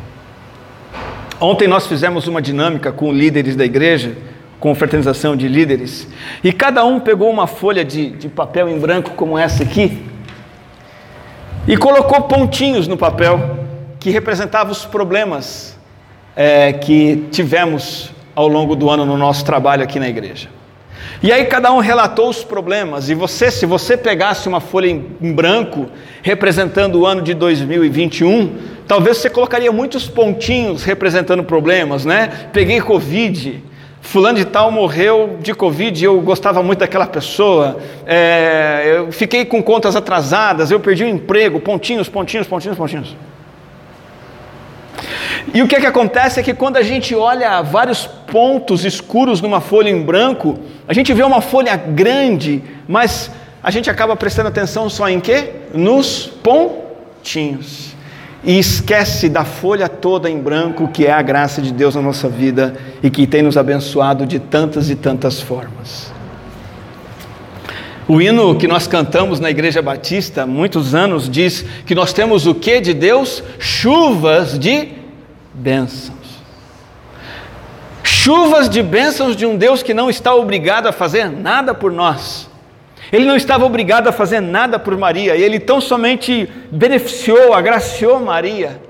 Ontem 1.40 1.68
nós 1.68 1.86
fizemos 1.86 2.28
uma 2.28 2.42
dinâmica 2.42 2.92
com 2.92 3.14
líderes 3.14 3.56
da 3.56 3.66
igreja, 3.66 4.18
com 4.60 4.76
fraternização 4.76 5.36
de 5.36 5.48
líderes, 5.48 6.08
e 6.43 6.52
cada 6.52 6.84
um 6.84 7.00
pegou 7.00 7.30
uma 7.30 7.48
folha 7.48 7.86
de, 7.86 8.10
de 8.10 8.28
papel 8.28 8.67
em 8.67 8.78
branco, 8.78 9.12
como 9.12 9.38
essa 9.38 9.63
aqui, 9.63 10.04
e 11.67 11.78
colocou 11.78 12.22
pontinhos 12.24 12.88
no 12.88 12.98
papel 12.98 13.60
que 14.00 14.10
representavam 14.10 14.72
os 14.72 14.86
problemas 14.86 15.78
é, 16.36 16.74
que 16.74 17.28
tivemos 17.32 18.12
ao 18.36 18.48
longo 18.48 18.76
do 18.76 18.89
ano 18.89 19.06
no 19.06 19.17
nosso 19.17 19.43
trabalho 19.43 19.84
aqui 19.84 20.00
na 20.00 20.08
igreja. 20.08 20.50
E 21.22 21.32
aí 21.32 21.45
cada 21.45 21.72
um 21.72 21.80
relatou 21.80 22.30
os 22.30 22.43
problemas, 22.43 23.10
e 23.10 23.13
você, 23.13 23.52
se 23.52 23.65
você 23.65 23.98
pegasse 23.98 24.48
uma 24.48 24.62
folha 24.62 24.89
em 24.89 25.34
branco 25.34 25.88
representando 26.22 26.95
o 26.95 27.06
ano 27.06 27.22
de 27.22 27.34
2021, 27.34 28.56
talvez 28.88 29.17
você 29.17 29.30
colocaria 29.30 29.72
muitos 29.72 30.08
pontinhos 30.08 30.84
representando 30.84 31.43
problemas, 31.43 32.06
né? 32.06 32.50
Peguei 32.54 32.80
Covid, 32.80 33.62
fulano 34.10 34.39
de 34.39 34.45
tal 34.45 34.72
morreu 34.72 35.38
de 35.39 35.54
Covid, 35.54 36.04
eu 36.04 36.19
gostava 36.22 36.63
muito 36.63 36.80
daquela 36.80 37.06
pessoa, 37.06 37.78
é, 38.08 38.95
eu 38.95 39.12
fiquei 39.12 39.45
com 39.45 39.62
contas 39.62 39.95
atrasadas, 39.95 40.72
eu 40.72 40.80
perdi 40.80 41.04
o 41.04 41.08
emprego, 41.08 41.60
pontinhos, 41.60 42.10
pontinhos, 42.10 42.48
pontinhos, 42.48 42.76
pontinhos. 42.76 43.15
E 45.54 45.62
o 45.62 45.67
que, 45.67 45.76
é 45.76 45.80
que 45.80 45.86
acontece 45.86 46.39
é 46.39 46.43
que 46.43 46.56
quando 46.56 46.78
a 46.78 46.82
gente 46.82 47.13
olha 47.13 47.62
vários 47.62 48.08
pontos 48.08 48.84
escuros 48.84 49.41
numa 49.41 49.62
folha 49.62 49.91
em 49.91 50.02
branco, 50.02 50.58
a 50.88 50.93
gente 50.93 51.13
vê 51.13 51.22
uma 51.22 51.39
folha 51.39 51.76
grande, 51.76 52.63
mas 52.88 53.30
a 53.62 53.69
gente 53.69 53.91
acaba 53.91 54.15
prestando 54.15 54.50
atenção 54.50 54.89
só 54.89 55.08
em 55.08 55.19
quê? 55.19 55.52
Nos 55.72 56.26
pontinhos. 56.41 57.93
E 58.43 58.58
esquece 58.58 59.28
da 59.28 59.43
folha 59.43 59.89
toda 59.89 60.30
em 60.30 60.39
branco, 60.39 60.88
que 60.88 61.06
é 61.06 61.12
a 61.12 61.21
graça 61.21 61.62
de 61.62 61.73
Deus 61.73 61.95
na 61.95 62.02
nossa 62.02 62.30
vida 62.30 62.75
e 63.04 63.10
que 63.10 63.28
tem 63.28 63.41
nos 63.41 63.58
abençoado 63.58 64.25
de 64.25 64.39
tantas 64.39 64.89
e 64.89 64.95
tantas 64.95 65.41
formas. 65.41 66.12
O 68.08 68.19
hino 68.19 68.56
que 68.56 68.67
nós 68.67 68.88
cantamos 68.88 69.39
na 69.39 69.52
Igreja 69.52 69.84
Batista 69.84 70.41
há 70.41 70.47
muitos 70.47 70.95
anos 70.95 71.30
diz 71.30 71.63
que 71.86 71.93
nós 71.93 72.12
temos 72.12 72.47
o 72.47 72.56
que 72.56 72.82
de 72.82 72.91
Deus? 72.91 73.43
Chuvas 73.60 74.58
de 74.58 74.89
bênçãos. 75.54 76.17
Chuvas 78.02 78.67
de 78.67 78.82
bênçãos 78.82 79.36
de 79.36 79.45
um 79.45 79.56
Deus 79.56 79.84
que 79.84 79.93
não 79.93 80.10
está 80.10 80.34
obrigado 80.34 80.88
a 80.88 80.91
fazer 80.91 81.30
nada 81.30 81.75
por 81.75 81.91
nós. 81.91 82.49
Ele 83.12 83.26
não 83.26 83.36
estava 83.36 83.65
obrigado 83.65 84.08
a 84.08 84.12
fazer 84.12 84.39
nada 84.39 84.78
por 84.78 84.95
Maria, 84.98 85.36
ele 85.36 85.60
tão 85.60 85.82
somente 85.82 86.48
beneficiou, 86.72 87.54
agraciou 87.54 88.19
Maria, 88.19 88.82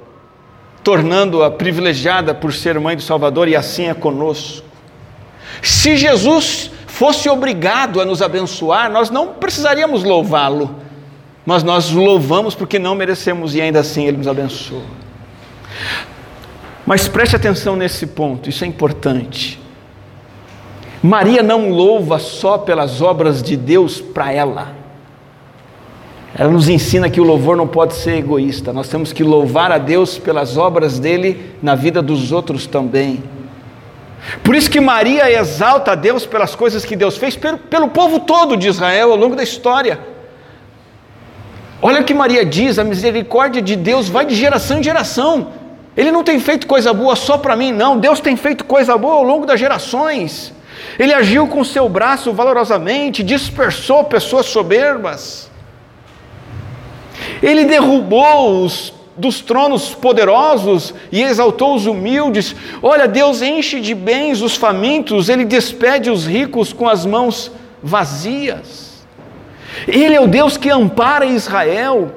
tornando-a 0.84 1.50
privilegiada 1.50 2.34
por 2.34 2.54
ser 2.54 2.80
mãe 2.80 2.96
do 2.96 3.02
Salvador, 3.02 3.48
e 3.48 3.56
assim 3.56 3.88
é 3.88 3.94
conosco. 3.94 4.66
Se 5.62 5.96
Jesus 5.96 6.72
fosse 6.88 7.30
obrigado 7.30 8.02
a 8.02 8.06
nos 8.06 8.22
abençoar, 8.22 8.92
nós 8.92 9.10
não 9.10 9.28
precisaríamos 9.28 10.04
louvá-lo, 10.04 10.76
mas 11.46 11.64
nós 11.64 11.92
louvamos 11.92 12.56
porque 12.56 12.78
não 12.78 12.96
merecemos 12.96 13.56
e 13.56 13.62
ainda 13.62 13.80
assim 13.80 14.06
ele 14.06 14.18
nos 14.18 14.28
abençoa. 14.28 14.84
Mas 16.86 17.08
preste 17.08 17.36
atenção 17.36 17.76
nesse 17.76 18.08
ponto, 18.08 18.50
isso 18.50 18.64
é 18.64 18.68
importante. 18.68 19.59
Maria 21.02 21.42
não 21.42 21.70
louva 21.70 22.20
só 22.20 22.58
pelas 22.58 23.02
obras 23.02 23.42
de 23.42 23.56
Deus 23.56 24.02
para 24.02 24.34
ela. 24.34 24.80
Ela 26.36 26.52
nos 26.52 26.70
ensina 26.70 27.10
que 27.10 27.20
o 27.20 27.24
louvor 27.24 27.58
não 27.58 27.68
pode 27.68 27.96
ser 27.96 28.18
egoísta, 28.18 28.72
nós 28.72 28.88
temos 28.88 29.12
que 29.12 29.24
louvar 29.24 29.72
a 29.72 29.78
Deus 29.78 30.18
pelas 30.18 30.58
obras 30.58 31.00
dele 31.00 31.56
na 31.62 31.74
vida 31.74 32.02
dos 32.02 32.32
outros 32.32 32.68
também. 32.68 33.24
Por 34.44 34.54
isso 34.54 34.70
que 34.70 34.80
Maria 34.80 35.32
exalta 35.32 35.94
a 35.94 35.96
Deus 35.96 36.26
pelas 36.26 36.54
coisas 36.54 36.86
que 36.86 36.96
Deus 36.96 37.18
fez 37.18 37.36
pelo, 37.36 37.58
pelo 37.58 37.88
povo 37.88 38.20
todo 38.20 38.58
de 38.58 38.68
Israel 38.68 39.12
ao 39.12 39.18
longo 39.18 39.36
da 39.36 39.44
história. 39.44 40.00
Olha 41.82 42.02
o 42.02 42.04
que 42.04 42.14
Maria 42.14 42.46
diz: 42.46 42.78
a 42.78 42.84
misericórdia 42.84 43.62
de 43.62 43.76
Deus 43.76 44.10
vai 44.10 44.26
de 44.26 44.36
geração 44.36 44.80
em 44.80 44.84
geração. 44.84 45.48
Ele 45.96 46.12
não 46.12 46.24
tem 46.24 46.40
feito 46.40 46.68
coisa 46.68 46.94
boa 46.94 47.16
só 47.16 47.38
para 47.38 47.56
mim, 47.56 47.72
não. 47.72 47.98
Deus 47.98 48.20
tem 48.20 48.36
feito 48.36 48.66
coisa 48.66 48.98
boa 48.98 49.16
ao 49.16 49.24
longo 49.24 49.46
das 49.46 49.60
gerações. 49.60 50.54
Ele 51.00 51.14
agiu 51.14 51.48
com 51.48 51.64
seu 51.64 51.88
braço 51.88 52.34
valorosamente, 52.34 53.24
dispersou 53.24 54.04
pessoas 54.04 54.46
soberbas. 54.46 55.50
Ele 57.42 57.64
derrubou 57.66 58.64
os 58.64 58.94
dos 59.20 59.42
tronos 59.42 59.94
poderosos 59.94 60.94
e 61.12 61.22
exaltou 61.22 61.76
os 61.76 61.86
humildes. 61.86 62.56
Olha, 62.82 63.06
Deus 63.06 63.42
enche 63.42 63.82
de 63.82 63.94
bens 63.94 64.42
os 64.42 64.56
famintos, 64.56 65.28
ele 65.28 65.44
despede 65.44 66.10
os 66.10 66.26
ricos 66.26 66.72
com 66.72 66.88
as 66.88 67.06
mãos 67.06 67.52
vazias. 67.84 69.06
Ele 69.88 70.16
é 70.16 70.22
o 70.22 70.28
Deus 70.28 70.56
que 70.56 70.70
ampara 70.70 71.26
Israel, 71.26 72.12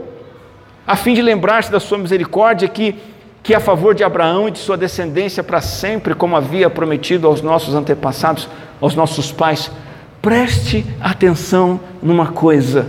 a 0.86 0.94
fim 0.94 1.12
de 1.12 1.20
lembrar-se 1.20 1.70
da 1.70 1.80
sua 1.80 1.98
misericórdia 1.98 2.68
que 2.68 2.94
que 3.42 3.52
é 3.52 3.56
a 3.56 3.60
favor 3.60 3.94
de 3.94 4.04
Abraão 4.04 4.48
e 4.48 4.52
de 4.52 4.58
sua 4.58 4.76
descendência 4.76 5.42
para 5.42 5.60
sempre, 5.60 6.14
como 6.14 6.36
havia 6.36 6.70
prometido 6.70 7.26
aos 7.26 7.42
nossos 7.42 7.74
antepassados, 7.74 8.48
aos 8.80 8.94
nossos 8.94 9.32
pais. 9.32 9.70
Preste 10.20 10.86
atenção 11.00 11.80
numa 12.00 12.28
coisa: 12.28 12.86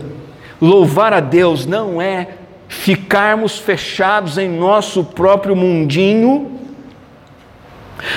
louvar 0.61 1.11
a 1.11 1.19
Deus 1.19 1.65
não 1.65 1.99
é 1.99 2.27
ficarmos 2.67 3.57
fechados 3.57 4.37
em 4.37 4.47
nosso 4.47 5.03
próprio 5.03 5.55
mundinho, 5.55 6.59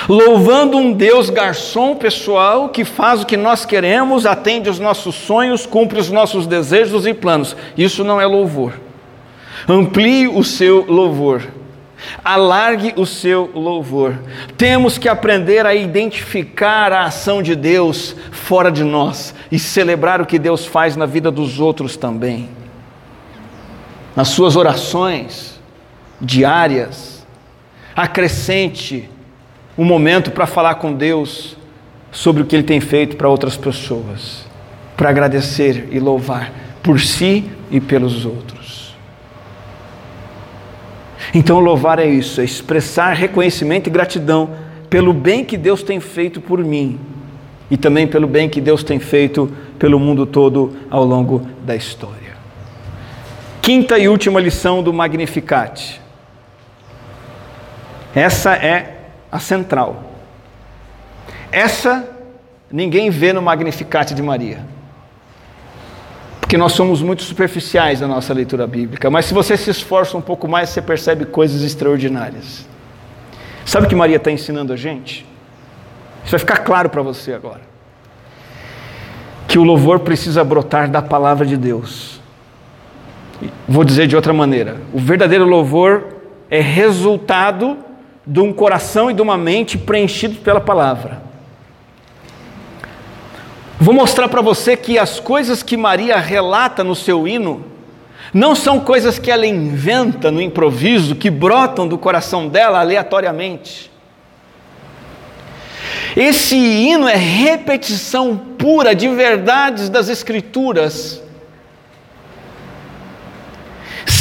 louvando 0.06 0.76
um 0.76 0.92
Deus 0.92 1.30
garçom 1.30 1.94
pessoal 1.94 2.68
que 2.68 2.84
faz 2.84 3.22
o 3.22 3.26
que 3.26 3.36
nós 3.36 3.64
queremos, 3.64 4.26
atende 4.26 4.68
os 4.68 4.78
nossos 4.78 5.14
sonhos, 5.14 5.64
cumpre 5.64 5.98
os 5.98 6.10
nossos 6.10 6.46
desejos 6.46 7.06
e 7.06 7.14
planos. 7.14 7.56
Isso 7.78 8.04
não 8.04 8.20
é 8.20 8.26
louvor. 8.26 8.74
Amplie 9.66 10.28
o 10.28 10.44
seu 10.44 10.84
louvor. 10.86 11.55
Alargue 12.24 12.94
o 12.96 13.06
seu 13.06 13.50
louvor. 13.54 14.18
Temos 14.56 14.98
que 14.98 15.08
aprender 15.08 15.64
a 15.64 15.74
identificar 15.74 16.92
a 16.92 17.04
ação 17.04 17.42
de 17.42 17.54
Deus 17.54 18.14
fora 18.30 18.70
de 18.70 18.84
nós 18.84 19.34
e 19.50 19.58
celebrar 19.58 20.20
o 20.20 20.26
que 20.26 20.38
Deus 20.38 20.66
faz 20.66 20.96
na 20.96 21.06
vida 21.06 21.30
dos 21.30 21.58
outros 21.58 21.96
também. 21.96 22.48
Nas 24.14 24.28
suas 24.28 24.56
orações 24.56 25.60
diárias, 26.20 27.26
acrescente 27.94 29.08
um 29.76 29.84
momento 29.84 30.30
para 30.30 30.46
falar 30.46 30.76
com 30.76 30.92
Deus 30.92 31.56
sobre 32.10 32.42
o 32.42 32.46
que 32.46 32.56
Ele 32.56 32.62
tem 32.62 32.80
feito 32.80 33.16
para 33.16 33.28
outras 33.28 33.56
pessoas, 33.56 34.46
para 34.96 35.10
agradecer 35.10 35.88
e 35.90 36.00
louvar 36.00 36.50
por 36.82 36.98
si 37.00 37.50
e 37.70 37.80
pelos 37.80 38.24
outros. 38.24 38.55
Então, 41.36 41.60
louvar 41.60 41.98
é 41.98 42.06
isso, 42.06 42.40
é 42.40 42.44
expressar 42.44 43.12
reconhecimento 43.12 43.88
e 43.88 43.90
gratidão 43.90 44.56
pelo 44.88 45.12
bem 45.12 45.44
que 45.44 45.58
Deus 45.58 45.82
tem 45.82 46.00
feito 46.00 46.40
por 46.40 46.64
mim 46.64 46.98
e 47.70 47.76
também 47.76 48.06
pelo 48.06 48.26
bem 48.26 48.48
que 48.48 48.58
Deus 48.58 48.82
tem 48.82 48.98
feito 48.98 49.52
pelo 49.78 50.00
mundo 50.00 50.24
todo 50.24 50.74
ao 50.90 51.04
longo 51.04 51.46
da 51.62 51.76
história. 51.76 52.38
Quinta 53.60 53.98
e 53.98 54.08
última 54.08 54.40
lição 54.40 54.82
do 54.82 54.94
Magnificat. 54.94 56.00
Essa 58.14 58.54
é 58.54 58.96
a 59.30 59.38
central. 59.38 60.04
Essa 61.52 62.08
ninguém 62.72 63.10
vê 63.10 63.34
no 63.34 63.42
Magnificat 63.42 64.14
de 64.14 64.22
Maria. 64.22 64.60
Porque 66.46 66.56
nós 66.56 66.74
somos 66.74 67.02
muito 67.02 67.24
superficiais 67.24 68.00
na 68.00 68.06
nossa 68.06 68.32
leitura 68.32 68.68
bíblica, 68.68 69.10
mas 69.10 69.24
se 69.24 69.34
você 69.34 69.56
se 69.56 69.68
esforça 69.68 70.16
um 70.16 70.20
pouco 70.20 70.46
mais, 70.46 70.68
você 70.68 70.80
percebe 70.80 71.24
coisas 71.24 71.60
extraordinárias. 71.60 72.68
Sabe 73.64 73.86
o 73.86 73.88
que 73.88 73.96
Maria 73.96 74.14
está 74.14 74.30
ensinando 74.30 74.72
a 74.72 74.76
gente? 74.76 75.26
Isso 76.22 76.30
vai 76.30 76.38
ficar 76.38 76.58
claro 76.58 76.88
para 76.88 77.02
você 77.02 77.32
agora. 77.32 77.62
Que 79.48 79.58
o 79.58 79.64
louvor 79.64 79.98
precisa 79.98 80.44
brotar 80.44 80.88
da 80.88 81.02
palavra 81.02 81.44
de 81.44 81.56
Deus. 81.56 82.20
Vou 83.66 83.82
dizer 83.82 84.06
de 84.06 84.14
outra 84.14 84.32
maneira: 84.32 84.76
o 84.92 85.00
verdadeiro 85.00 85.44
louvor 85.44 86.14
é 86.48 86.60
resultado 86.60 87.76
de 88.24 88.38
um 88.38 88.52
coração 88.52 89.10
e 89.10 89.14
de 89.14 89.20
uma 89.20 89.36
mente 89.36 89.76
preenchidos 89.76 90.38
pela 90.38 90.60
palavra. 90.60 91.25
Vou 93.78 93.94
mostrar 93.94 94.28
para 94.28 94.40
você 94.40 94.76
que 94.76 94.98
as 94.98 95.20
coisas 95.20 95.62
que 95.62 95.76
Maria 95.76 96.16
relata 96.16 96.82
no 96.82 96.94
seu 96.94 97.28
hino 97.28 97.64
não 98.32 98.54
são 98.54 98.80
coisas 98.80 99.18
que 99.18 99.30
ela 99.30 99.46
inventa 99.46 100.30
no 100.30 100.40
improviso, 100.40 101.14
que 101.14 101.30
brotam 101.30 101.86
do 101.86 101.98
coração 101.98 102.48
dela 102.48 102.80
aleatoriamente. 102.80 103.90
Esse 106.16 106.56
hino 106.56 107.06
é 107.06 107.14
repetição 107.14 108.36
pura 108.36 108.94
de 108.94 109.08
verdades 109.08 109.88
das 109.88 110.08
Escrituras 110.08 111.22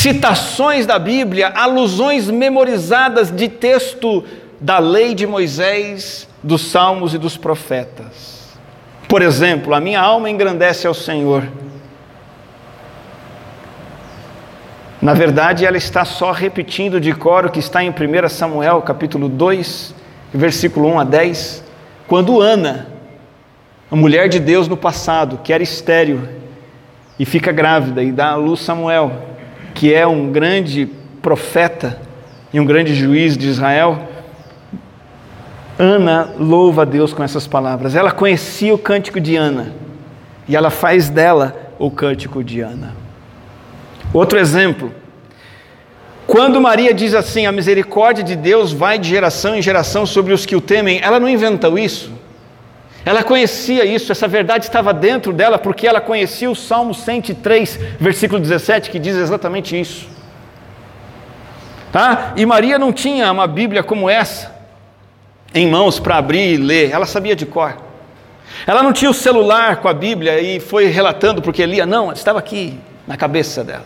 citações 0.05 0.85
da 0.85 0.99
Bíblia, 0.99 1.51
alusões 1.55 2.29
memorizadas 2.29 3.31
de 3.31 3.49
texto 3.49 4.23
da 4.61 4.77
lei 4.77 5.15
de 5.15 5.25
Moisés, 5.25 6.27
dos 6.43 6.69
salmos 6.69 7.15
e 7.15 7.17
dos 7.17 7.37
profetas. 7.37 8.34
Por 9.07 9.21
exemplo, 9.21 9.73
a 9.73 9.79
minha 9.79 9.99
alma 9.99 10.29
engrandece 10.29 10.87
ao 10.87 10.93
Senhor. 10.93 11.43
Na 15.01 15.13
verdade, 15.13 15.65
ela 15.65 15.77
está 15.77 16.03
só 16.03 16.31
repetindo 16.31 16.99
de 16.99 17.13
cor 17.13 17.45
o 17.45 17.51
que 17.51 17.59
está 17.59 17.83
em 17.83 17.89
1 17.89 18.29
Samuel, 18.29 18.81
capítulo 18.81 19.29
2, 19.29 19.93
versículo 20.33 20.87
1 20.87 20.99
a 20.99 21.03
10, 21.03 21.63
quando 22.07 22.41
Ana, 22.41 22.87
a 23.91 23.95
mulher 23.95 24.27
de 24.27 24.39
Deus 24.39 24.67
no 24.67 24.75
passado, 24.75 25.39
que 25.43 25.53
era 25.53 25.61
estéril 25.61 26.27
e 27.19 27.25
fica 27.25 27.51
grávida 27.51 28.01
e 28.01 28.11
dá 28.11 28.31
à 28.31 28.35
luz 28.35 28.61
Samuel, 28.61 29.11
que 29.75 29.93
é 29.93 30.07
um 30.07 30.31
grande 30.31 30.89
profeta 31.21 31.99
e 32.51 32.59
um 32.59 32.65
grande 32.65 32.95
juiz 32.95 33.37
de 33.37 33.47
Israel, 33.47 34.07
Ana 35.77 36.29
louva 36.39 36.83
a 36.83 36.85
Deus 36.85 37.13
com 37.13 37.23
essas 37.23 37.45
palavras. 37.45 37.95
Ela 37.95 38.11
conhecia 38.11 38.73
o 38.73 38.77
cântico 38.77 39.19
de 39.19 39.35
Ana 39.35 39.73
e 40.47 40.55
ela 40.55 40.69
faz 40.69 41.09
dela 41.09 41.55
o 41.77 41.91
cântico 41.91 42.43
de 42.43 42.61
Ana. 42.61 42.93
Outro 44.13 44.39
exemplo, 44.39 44.93
quando 46.25 46.61
Maria 46.61 46.93
diz 46.93 47.13
assim: 47.13 47.45
a 47.45 47.51
misericórdia 47.51 48.23
de 48.23 48.35
Deus 48.35 48.71
vai 48.71 48.97
de 48.97 49.09
geração 49.09 49.55
em 49.55 49.61
geração 49.61 50.05
sobre 50.05 50.33
os 50.33 50.45
que 50.45 50.55
o 50.55 50.61
temem, 50.61 51.01
ela 51.01 51.19
não 51.19 51.27
inventou 51.27 51.77
isso. 51.77 52.11
Ela 53.03 53.21
conhecia 53.21 53.85
isso, 53.85 54.11
essa 54.11 54.27
verdade 54.27 54.65
estava 54.65 54.91
dentro 54.91 55.31
dela, 55.31 55.59
porque 55.59 55.85
ela 55.85 56.01
conhecia 56.01 56.49
o 56.49 56.55
Salmo 56.55 56.91
103, 56.91 57.79
versículo 57.99 58.41
17, 58.41 58.89
que 58.89 58.97
diz 58.97 59.15
exatamente 59.15 59.79
isso. 59.79 60.07
Tá? 61.91 62.33
E 62.35 62.45
Maria 62.47 62.79
não 62.79 62.91
tinha 62.91 63.31
uma 63.31 63.45
Bíblia 63.45 63.83
como 63.83 64.09
essa 64.09 64.54
em 65.55 65.67
mãos 65.67 65.99
para 65.99 66.17
abrir 66.17 66.53
e 66.53 66.57
ler, 66.57 66.91
ela 66.91 67.05
sabia 67.05 67.35
de 67.35 67.45
cor. 67.45 67.77
Ela 68.67 68.83
não 68.83 68.91
tinha 68.91 69.09
o 69.09 69.13
celular 69.13 69.77
com 69.77 69.87
a 69.87 69.93
Bíblia 69.93 70.41
e 70.41 70.59
foi 70.59 70.87
relatando 70.87 71.41
porque 71.41 71.65
lia, 71.65 71.85
não, 71.85 72.11
estava 72.11 72.37
aqui 72.37 72.77
na 73.07 73.15
cabeça 73.15 73.63
dela. 73.63 73.85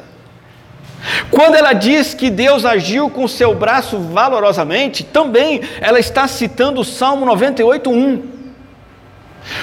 Quando 1.30 1.56
ela 1.56 1.74
diz 1.74 2.14
que 2.14 2.30
Deus 2.30 2.66
agiu 2.66 3.10
com 3.10 3.28
seu 3.28 3.54
braço 3.54 4.00
valorosamente, 4.00 5.04
também 5.04 5.62
ela 5.80 6.00
está 6.00 6.28
citando 6.28 6.82
o 6.82 6.86
Salmo 6.86 7.26
98, 7.26 7.90
1. 7.90 8.24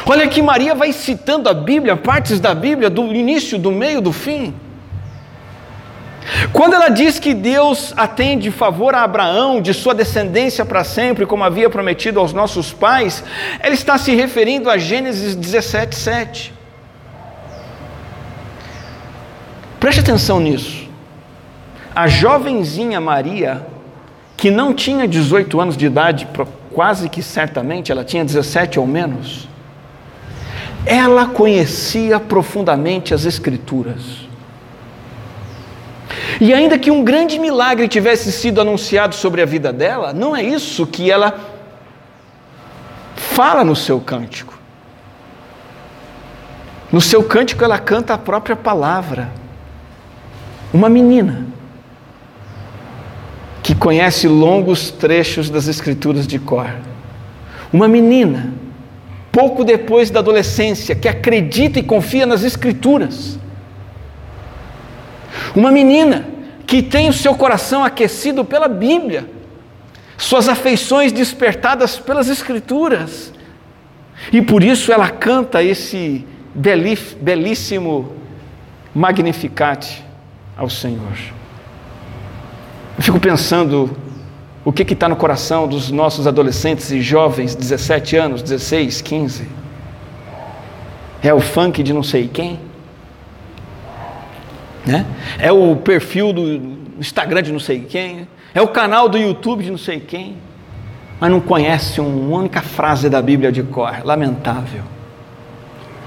Olha 0.07 0.29
que 0.29 0.41
Maria 0.41 0.75
vai 0.75 0.93
citando 0.93 1.49
a 1.49 1.55
Bíblia, 1.55 1.97
partes 1.97 2.41
da 2.41 2.55
Bíblia, 2.55 2.89
do 2.89 3.13
início, 3.13 3.59
do 3.59 3.71
meio, 3.71 4.01
do 4.01 4.13
fim. 4.13 4.55
Quando 6.53 6.75
ela 6.75 6.89
diz 6.89 7.19
que 7.19 7.35
Deus 7.35 7.93
atende 7.97 8.51
favor 8.51 8.95
a 8.95 9.03
Abraão, 9.03 9.61
de 9.61 9.73
sua 9.73 9.95
descendência 9.95 10.65
para 10.65 10.83
sempre, 10.83 11.27
como 11.27 11.45
havia 11.45 11.71
prometido 11.71 12.19
aos 12.19 12.33
nossos 12.33 12.73
pais, 12.73 13.23
ela 13.61 13.75
está 13.75 13.97
se 13.97 14.15
referindo 14.15 14.69
a 14.69 14.77
Gênesis 14.77 15.37
17, 15.37 15.95
7. 15.95 16.55
Preste 19.79 20.01
atenção 20.01 20.41
nisso. 20.41 20.89
A 21.95 22.09
jovenzinha 22.09 23.01
Maria, 23.01 23.65
que 24.37 24.51
não 24.51 24.75
tinha 24.75 25.07
18 25.07 25.61
anos 25.61 25.77
de 25.77 25.87
idade, 25.87 26.27
quase 26.73 27.09
que 27.09 27.23
certamente 27.23 27.93
ela 27.93 28.05
tinha 28.05 28.25
17 28.25 28.81
ou 28.81 28.87
menos, 28.87 29.49
ela 30.85 31.27
conhecia 31.27 32.19
profundamente 32.19 33.15
as 33.15 33.25
Escrituras. 33.25 34.26
E 36.41 36.53
ainda 36.53 36.79
que 36.79 36.91
um 36.91 37.03
grande 37.03 37.39
milagre 37.39 37.89
tivesse 37.89 38.31
sido 38.31 38.61
anunciado 38.61 39.15
sobre 39.15 39.41
a 39.41 39.47
vida 39.47 39.73
dela, 39.73 40.13
não 40.13 40.37
é 40.37 40.43
isso 40.43 40.87
que 40.87 41.11
ela 41.11 41.39
fala 43.15 43.65
no 43.65 43.75
seu 43.75 44.01
cântico. 44.01 44.59
No 46.93 47.01
seu 47.01 47.25
cântico 47.25 47.65
ela 47.65 47.79
canta 47.79 48.15
a 48.15 48.19
própria 48.19 48.55
palavra. 48.55 49.31
Uma 50.73 50.89
menina 50.89 51.47
que 53.63 53.75
conhece 53.75 54.29
longos 54.29 54.91
trechos 54.91 55.51
das 55.51 55.67
Escrituras 55.67 56.27
de 56.27 56.39
cor. 56.39 56.71
Uma 57.73 57.89
menina 57.89 58.53
pouco 59.33 59.65
depois 59.65 60.09
da 60.09 60.21
adolescência, 60.21 60.95
que 60.95 61.09
acredita 61.09 61.79
e 61.79 61.83
confia 61.83 62.25
nas 62.25 62.43
Escrituras. 62.43 63.39
Uma 65.55 65.71
menina 65.71 66.27
que 66.67 66.83
tem 66.83 67.09
o 67.09 67.13
seu 67.13 67.35
coração 67.35 67.85
aquecido 67.85 68.45
pela 68.45 68.69
Bíblia, 68.69 69.29
suas 70.19 70.49
afeições 70.49 71.13
despertadas 71.13 71.99
pelas 71.99 72.29
Escrituras, 72.29 73.33
e 74.33 74.41
por 74.41 74.63
isso 74.63 74.93
ela 74.93 75.11
canta 75.11 75.63
esse 75.63 76.25
belíssimo 76.55 78.13
Magnificat 78.95 80.03
ao 80.57 80.71
Senhor. 80.71 81.17
Eu 82.97 83.03
fico 83.03 83.21
pensando 83.21 83.95
o 84.65 84.73
que 84.73 84.83
está 84.91 85.09
no 85.09 85.17
coração 85.17 85.69
dos 85.69 85.91
nossos 85.91 86.27
adolescentes 86.27 86.91
e 86.91 87.01
jovens, 87.01 87.55
17 87.55 88.17
anos, 88.17 88.43
16, 88.43 89.03
15? 89.03 89.49
É 91.23 91.33
o 91.33 91.41
funk 91.41 91.83
de 91.83 91.93
não 91.93 92.03
sei 92.03 92.27
quem? 92.27 92.59
Né? 94.87 95.05
É 95.39 95.51
o 95.51 95.75
perfil 95.77 96.33
do 96.33 96.77
Instagram 96.99 97.43
de 97.43 97.53
não 97.53 97.59
sei 97.59 97.81
quem? 97.81 98.29
É 98.55 98.63
o 98.63 98.69
canal 98.69 99.09
do 99.09 99.19
YouTube 99.19 99.65
de 99.65 99.71
não 99.71 99.79
sei 99.79 99.99
quem? 100.01 100.37
Mas 101.21 101.31
não 101.31 101.41
conhece 101.41 102.01
uma 102.01 102.37
única 102.39 102.63
frase 102.63 103.11
da 103.11 103.21
Bíblia 103.21 103.51
de 103.51 103.63
cor. 103.63 104.03
Lamentável. 104.05 104.83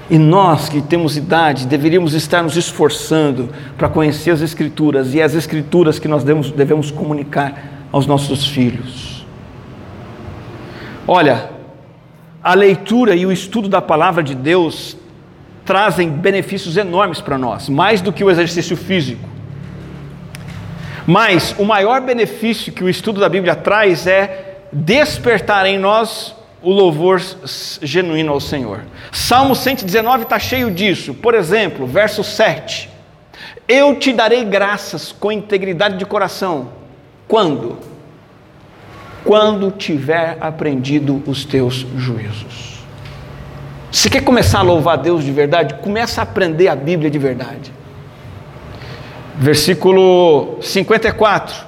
E 0.08 0.18
nós 0.18 0.68
que 0.68 0.80
temos 0.80 1.16
idade 1.16 1.66
deveríamos 1.66 2.14
estar 2.14 2.42
nos 2.42 2.56
esforçando 2.56 3.50
para 3.76 3.88
conhecer 3.88 4.30
as 4.30 4.40
Escrituras 4.40 5.14
e 5.14 5.22
as 5.22 5.34
Escrituras 5.34 5.98
que 5.98 6.08
nós 6.08 6.24
devemos, 6.24 6.50
devemos 6.50 6.90
comunicar 6.90 7.86
aos 7.92 8.06
nossos 8.06 8.46
filhos. 8.46 9.24
Olha, 11.06 11.50
a 12.42 12.54
leitura 12.54 13.14
e 13.14 13.26
o 13.26 13.30
estudo 13.30 13.68
da 13.68 13.80
palavra 13.80 14.22
de 14.22 14.34
Deus 14.34 14.96
trazem 15.64 16.08
benefícios 16.08 16.76
enormes 16.76 17.20
para 17.20 17.38
nós, 17.38 17.68
mais 17.68 18.00
do 18.00 18.12
que 18.12 18.24
o 18.24 18.30
exercício 18.30 18.76
físico. 18.76 19.28
Mas 21.06 21.54
o 21.58 21.64
maior 21.64 22.00
benefício 22.00 22.72
que 22.72 22.84
o 22.84 22.88
estudo 22.88 23.20
da 23.20 23.28
Bíblia 23.28 23.54
traz 23.54 24.06
é 24.06 24.58
despertar 24.72 25.66
em 25.66 25.78
nós 25.78 26.34
o 26.62 26.70
louvor 26.70 27.20
genuíno 27.82 28.32
ao 28.32 28.40
Senhor. 28.40 28.82
Salmo 29.10 29.56
119 29.56 30.24
está 30.24 30.38
cheio 30.38 30.70
disso. 30.70 31.14
Por 31.14 31.34
exemplo, 31.34 31.86
verso 31.86 32.22
7. 32.22 32.88
Eu 33.66 33.96
te 33.96 34.12
darei 34.12 34.44
graças 34.44 35.12
com 35.12 35.32
integridade 35.32 35.96
de 35.96 36.04
coração. 36.04 36.70
Quando? 37.26 37.78
Quando 39.24 39.70
tiver 39.70 40.36
aprendido 40.40 41.22
os 41.26 41.44
teus 41.44 41.86
juízos. 41.96 42.79
Você 43.90 44.08
quer 44.08 44.22
começar 44.22 44.60
a 44.60 44.62
louvar 44.62 44.98
Deus 44.98 45.24
de 45.24 45.32
verdade? 45.32 45.74
Começa 45.74 46.20
a 46.20 46.24
aprender 46.24 46.68
a 46.68 46.76
Bíblia 46.76 47.10
de 47.10 47.18
verdade. 47.18 47.72
Versículo 49.36 50.58
54. 50.62 51.66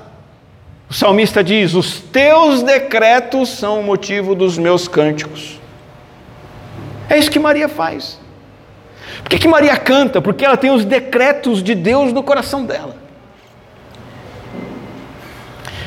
O 0.88 0.94
salmista 0.94 1.42
diz: 1.42 1.74
Os 1.74 2.00
teus 2.00 2.62
decretos 2.62 3.48
são 3.48 3.80
o 3.80 3.82
motivo 3.82 4.34
dos 4.34 4.56
meus 4.56 4.86
cânticos. 4.86 5.58
É 7.08 7.18
isso 7.18 7.30
que 7.30 7.40
Maria 7.40 7.68
faz. 7.68 8.20
Por 9.22 9.28
que, 9.28 9.38
que 9.38 9.48
Maria 9.48 9.76
canta? 9.76 10.22
Porque 10.22 10.44
ela 10.44 10.56
tem 10.56 10.70
os 10.70 10.84
decretos 10.84 11.62
de 11.62 11.74
Deus 11.74 12.12
no 12.12 12.22
coração 12.22 12.64
dela. 12.64 13.02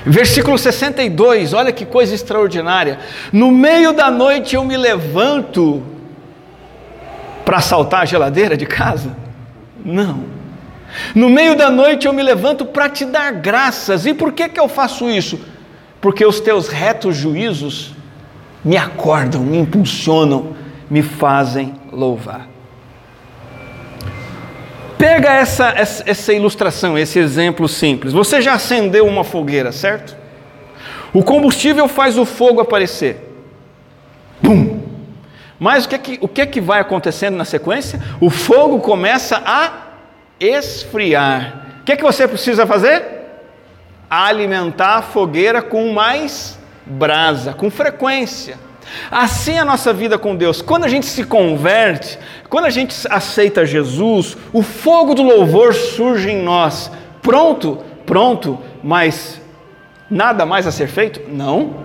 Versículo 0.05 0.57
62, 0.57 1.53
olha 1.53 1.71
que 1.71 1.85
coisa 1.85 2.13
extraordinária. 2.13 2.99
No 3.31 3.49
meio 3.49 3.93
da 3.93 4.11
noite 4.11 4.55
eu 4.55 4.63
me 4.63 4.77
levanto 4.77 5.81
para 7.45 7.57
assaltar 7.57 8.01
a 8.01 8.05
geladeira 8.05 8.57
de 8.57 8.65
casa? 8.65 9.15
Não. 9.83 10.23
No 11.13 11.29
meio 11.29 11.55
da 11.55 11.69
noite 11.69 12.07
eu 12.07 12.13
me 12.13 12.23
levanto 12.23 12.65
para 12.65 12.89
te 12.89 13.05
dar 13.05 13.31
graças. 13.31 14.05
E 14.05 14.13
por 14.13 14.33
que, 14.33 14.49
que 14.49 14.59
eu 14.59 14.67
faço 14.67 15.09
isso? 15.09 15.39
Porque 16.01 16.25
os 16.25 16.39
teus 16.39 16.67
retos 16.67 17.15
juízos 17.15 17.93
me 18.63 18.75
acordam, 18.75 19.41
me 19.41 19.57
impulsionam, 19.57 20.55
me 20.89 21.03
fazem 21.03 21.73
louvar. 21.91 22.47
Pega 24.97 25.33
essa, 25.33 25.73
essa, 25.75 26.33
ilustração, 26.33 26.97
esse 26.97 27.19
exemplo 27.19 27.67
simples. 27.67 28.13
Você 28.13 28.41
já 28.41 28.53
acendeu 28.53 29.05
uma 29.05 29.23
fogueira, 29.23 29.71
certo? 29.71 30.15
O 31.13 31.21
combustível 31.23 31.87
faz 31.87 32.17
o 32.17 32.25
fogo 32.25 32.61
aparecer. 32.61 33.37
Bum! 34.41 34.79
Mas 35.59 35.85
o 35.85 35.89
que, 35.89 35.95
é 35.95 35.97
que, 35.97 36.17
o 36.21 36.27
que, 36.27 36.41
é 36.41 36.45
que 36.45 36.61
vai 36.61 36.79
acontecendo 36.79 37.35
na 37.35 37.45
sequência? 37.45 38.01
O 38.19 38.29
fogo 38.29 38.79
começa 38.79 39.41
a 39.45 39.71
esfriar. 40.39 41.79
O 41.81 41.83
que, 41.85 41.93
é 41.93 41.95
que 41.95 42.03
você 42.03 42.27
precisa 42.27 42.67
fazer? 42.67 43.03
Alimentar 44.09 44.97
a 44.97 45.01
fogueira 45.01 45.61
com 45.61 45.93
mais 45.93 46.59
brasa, 46.85 47.53
com 47.53 47.69
frequência. 47.69 48.57
Assim 49.09 49.53
é 49.53 49.59
a 49.59 49.65
nossa 49.65 49.91
vida 49.93 50.17
com 50.17 50.35
Deus. 50.35 50.61
Quando 50.61 50.83
a 50.83 50.87
gente 50.87 51.05
se 51.05 51.23
converte, 51.23 52.19
quando 52.49 52.65
a 52.65 52.69
gente 52.69 52.95
aceita 53.09 53.65
Jesus, 53.65 54.37
o 54.53 54.61
fogo 54.61 55.15
do 55.15 55.23
louvor 55.23 55.73
surge 55.73 56.29
em 56.29 56.41
nós. 56.41 56.91
Pronto, 57.21 57.79
pronto, 58.05 58.59
mas 58.83 59.41
nada 60.09 60.45
mais 60.45 60.67
a 60.67 60.71
ser 60.71 60.87
feito? 60.87 61.21
Não. 61.29 61.84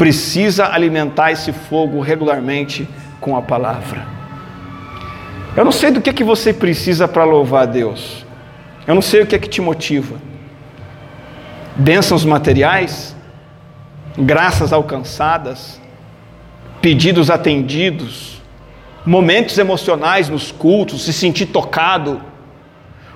Precisa 0.00 0.68
alimentar 0.72 1.30
esse 1.30 1.52
fogo 1.52 2.00
regularmente 2.00 2.88
com 3.20 3.36
a 3.36 3.42
palavra. 3.42 4.06
Eu 5.54 5.62
não 5.62 5.70
sei 5.70 5.90
do 5.90 6.00
que, 6.00 6.10
que 6.10 6.24
você 6.24 6.54
precisa 6.54 7.06
para 7.06 7.22
louvar 7.22 7.64
a 7.64 7.66
Deus. 7.66 8.24
Eu 8.86 8.94
não 8.94 9.02
sei 9.02 9.20
o 9.20 9.26
que 9.26 9.36
é 9.36 9.38
que 9.38 9.46
te 9.46 9.60
motiva. 9.60 10.16
Bênçãos 11.76 12.24
materiais, 12.24 13.14
graças 14.16 14.72
alcançadas, 14.72 15.78
pedidos 16.80 17.28
atendidos, 17.28 18.40
momentos 19.04 19.58
emocionais 19.58 20.30
nos 20.30 20.50
cultos, 20.50 21.04
se 21.04 21.12
sentir 21.12 21.44
tocado, 21.44 22.22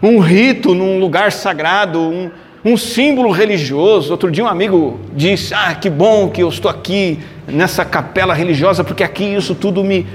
um 0.02 0.18
rito 0.18 0.74
num 0.74 1.00
lugar 1.00 1.32
sagrado, 1.32 1.98
um, 1.98 2.30
um 2.64 2.76
símbolo 2.76 3.30
religioso. 3.30 4.10
Outro 4.10 4.30
dia 4.30 4.44
um 4.44 4.48
amigo 4.48 4.98
disse: 5.12 5.52
Ah, 5.52 5.74
que 5.74 5.90
bom 5.90 6.28
que 6.28 6.42
eu 6.42 6.48
estou 6.48 6.70
aqui 6.70 7.18
nessa 7.46 7.84
capela 7.84 8.32
religiosa, 8.32 8.82
porque 8.82 9.02
aqui 9.02 9.24
isso 9.24 9.54
tudo 9.54 9.84
me, 9.84 10.06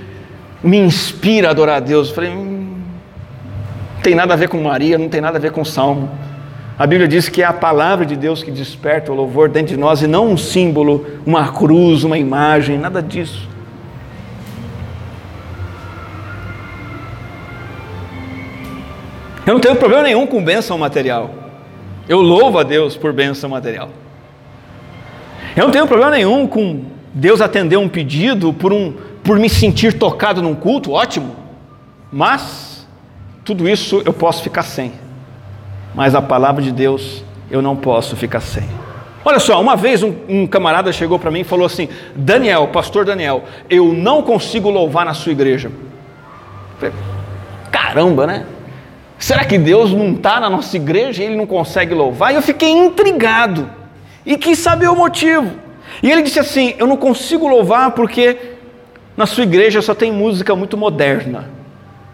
me 0.64 0.78
inspira 0.78 1.50
a 1.50 1.52
adorar 1.52 1.78
a 1.78 1.80
Deus. 1.80 2.10
Eu 2.10 2.16
falei, 2.16 2.32
hum, 2.32 2.74
tem 4.02 4.16
nada 4.16 4.34
a 4.34 4.38
ver 4.38 4.50
com 4.50 4.62
Maria, 4.62 4.98
não 4.98 5.10
tem 5.10 5.22
nada 5.22 5.38
a 5.38 5.42
ver 5.42 5.52
com 5.52 5.64
Salmo. 5.64 6.10
A 6.78 6.88
Bíblia 6.88 7.08
diz 7.08 7.28
que 7.28 7.42
é 7.42 7.46
a 7.46 7.54
palavra 7.54 8.06
de 8.06 8.16
Deus 8.16 8.42
que 8.42 8.50
desperta 8.50 9.12
o 9.12 9.16
louvor 9.16 9.50
dentro 9.50 9.76
de 9.76 9.80
nós 9.80 10.02
e 10.02 10.08
não 10.08 10.30
um 10.30 10.38
símbolo, 10.38 11.06
uma 11.26 11.52
cruz, 11.52 12.04
uma 12.04 12.18
imagem, 12.18 12.78
nada 12.78 13.02
disso. 13.02 13.48
Eu 19.46 19.54
não 19.54 19.60
tenho 19.60 19.76
problema 19.76 20.04
nenhum 20.04 20.26
com 20.26 20.44
bênção 20.44 20.78
material. 20.78 21.39
Eu 22.10 22.22
louvo 22.22 22.58
a 22.58 22.64
Deus 22.64 22.98
por 22.98 23.14
bênção 23.14 23.48
material. 23.52 23.90
Eu 25.56 25.66
não 25.66 25.72
tenho 25.72 25.86
problema 25.86 26.10
nenhum 26.10 26.48
com 26.48 26.86
Deus 27.14 27.40
atender 27.40 27.78
um 27.78 27.88
pedido 27.88 28.52
por 28.52 28.74
um 28.74 28.94
por 29.24 29.38
me 29.38 29.48
sentir 29.48 29.94
tocado 29.94 30.42
num 30.42 30.56
culto, 30.56 30.94
ótimo. 30.94 31.36
Mas 32.12 32.88
tudo 33.46 33.70
isso 33.70 34.02
eu 34.04 34.12
posso 34.12 34.42
ficar 34.42 34.64
sem. 34.64 34.92
Mas 35.94 36.16
a 36.16 36.22
palavra 36.22 36.64
de 36.64 36.72
Deus 36.72 37.24
eu 37.52 37.62
não 37.62 37.76
posso 37.76 38.16
ficar 38.16 38.40
sem. 38.40 38.68
Olha 39.24 39.40
só, 39.40 39.62
uma 39.62 39.76
vez 39.76 40.02
um, 40.02 40.16
um 40.28 40.48
camarada 40.48 40.92
chegou 40.92 41.20
para 41.20 41.30
mim 41.30 41.42
e 41.42 41.44
falou 41.44 41.68
assim: 41.68 41.90
Daniel, 42.16 42.70
pastor 42.70 43.06
Daniel, 43.06 43.44
eu 43.70 43.94
não 43.94 44.24
consigo 44.24 44.72
louvar 44.72 45.06
na 45.06 45.14
sua 45.14 45.32
igreja. 45.32 45.72
Caramba, 47.72 48.26
né? 48.26 48.46
Será 49.20 49.44
que 49.44 49.58
Deus 49.58 49.92
não 49.92 50.14
está 50.14 50.40
na 50.40 50.50
nossa 50.50 50.78
igreja 50.78 51.22
e 51.22 51.26
ele 51.26 51.36
não 51.36 51.46
consegue 51.46 51.94
louvar? 51.94 52.32
E 52.32 52.36
eu 52.36 52.42
fiquei 52.42 52.72
intrigado 52.72 53.70
e 54.26 54.38
quis 54.38 54.58
saber 54.58 54.88
o 54.88 54.96
motivo. 54.96 55.52
E 56.02 56.10
ele 56.10 56.22
disse 56.22 56.40
assim: 56.40 56.74
Eu 56.78 56.88
não 56.88 56.96
consigo 56.96 57.46
louvar 57.46 57.92
porque 57.92 58.56
na 59.18 59.26
sua 59.26 59.44
igreja 59.44 59.82
só 59.82 59.94
tem 59.94 60.10
música 60.10 60.56
muito 60.56 60.78
moderna. 60.78 61.50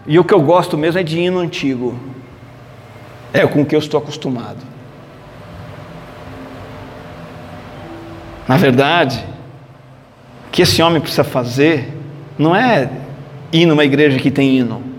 E 0.04 0.18
o 0.18 0.24
que 0.24 0.34
eu 0.34 0.40
gosto 0.40 0.76
mesmo 0.76 0.98
é 0.98 1.04
de 1.04 1.20
hino 1.20 1.38
antigo. 1.38 1.96
É 3.32 3.46
com 3.46 3.62
o 3.62 3.64
que 3.64 3.76
eu 3.76 3.80
estou 3.80 3.98
acostumado. 3.98 4.58
Na 8.48 8.56
verdade, 8.56 9.24
o 10.48 10.50
que 10.50 10.62
esse 10.62 10.82
homem 10.82 11.00
precisa 11.00 11.24
fazer 11.24 11.92
não 12.36 12.54
é 12.54 12.90
ir 13.52 13.64
numa 13.64 13.84
igreja 13.84 14.18
que 14.18 14.30
tem 14.30 14.58
hino. 14.58 14.95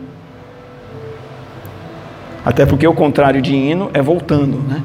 Até 2.48 2.66
porque 2.66 2.88
o 2.88 2.94
contrário 2.94 3.42
de 3.42 3.54
hino 3.54 3.92
é 3.94 4.02
voltando, 4.02 4.60
né? 4.60 4.82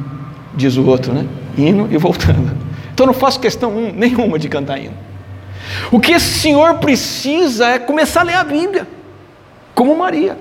Diz 0.53 0.77
o 0.77 0.85
outro, 0.85 1.13
né? 1.13 1.25
Hino 1.57 1.87
e 1.93 1.97
voltando. 1.97 2.51
Então 2.93 3.07
não 3.07 3.15
faço 3.15 3.39
questão 3.39 3.71
nenhuma 3.95 4.37
de 4.37 4.49
cantar 4.49 4.79
hino. 4.79 4.97
O 5.93 6.01
que 6.01 6.11
esse 6.11 6.41
senhor 6.41 6.79
precisa 6.79 7.69
é 7.69 7.79
começar 7.79 8.23
a 8.23 8.25
ler 8.25 8.35
a 8.35 8.43
Bíblia, 8.43 8.85
como 9.77 9.97
Maria. 9.97 10.37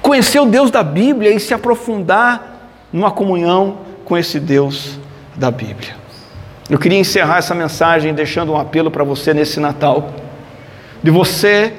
Conhecer 0.00 0.38
o 0.38 0.46
Deus 0.46 0.70
da 0.70 0.84
Bíblia 0.84 1.34
e 1.34 1.40
se 1.40 1.52
aprofundar 1.52 2.70
numa 2.92 3.10
comunhão 3.10 3.78
com 4.04 4.16
esse 4.16 4.38
Deus 4.38 4.96
da 5.34 5.50
Bíblia. 5.50 5.96
Eu 6.70 6.78
queria 6.78 7.00
encerrar 7.00 7.38
essa 7.38 7.52
mensagem 7.52 8.14
deixando 8.14 8.52
um 8.52 8.56
apelo 8.56 8.92
para 8.92 9.02
você 9.02 9.34
nesse 9.34 9.58
Natal, 9.58 10.10
de 11.02 11.10
você 11.10 11.72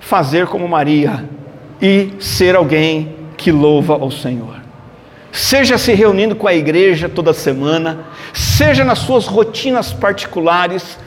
fazer 0.00 0.48
como 0.48 0.68
Maria 0.68 1.24
e 1.80 2.12
ser 2.18 2.56
alguém 2.56 3.15
que 3.36 3.52
louva 3.52 3.94
ao 3.94 4.10
Senhor. 4.10 4.56
Seja 5.32 5.76
se 5.76 5.92
reunindo 5.92 6.34
com 6.34 6.48
a 6.48 6.54
igreja 6.54 7.08
toda 7.08 7.32
semana, 7.32 8.06
seja 8.32 8.84
nas 8.84 9.00
suas 9.00 9.26
rotinas 9.26 9.92
particulares, 9.92 10.98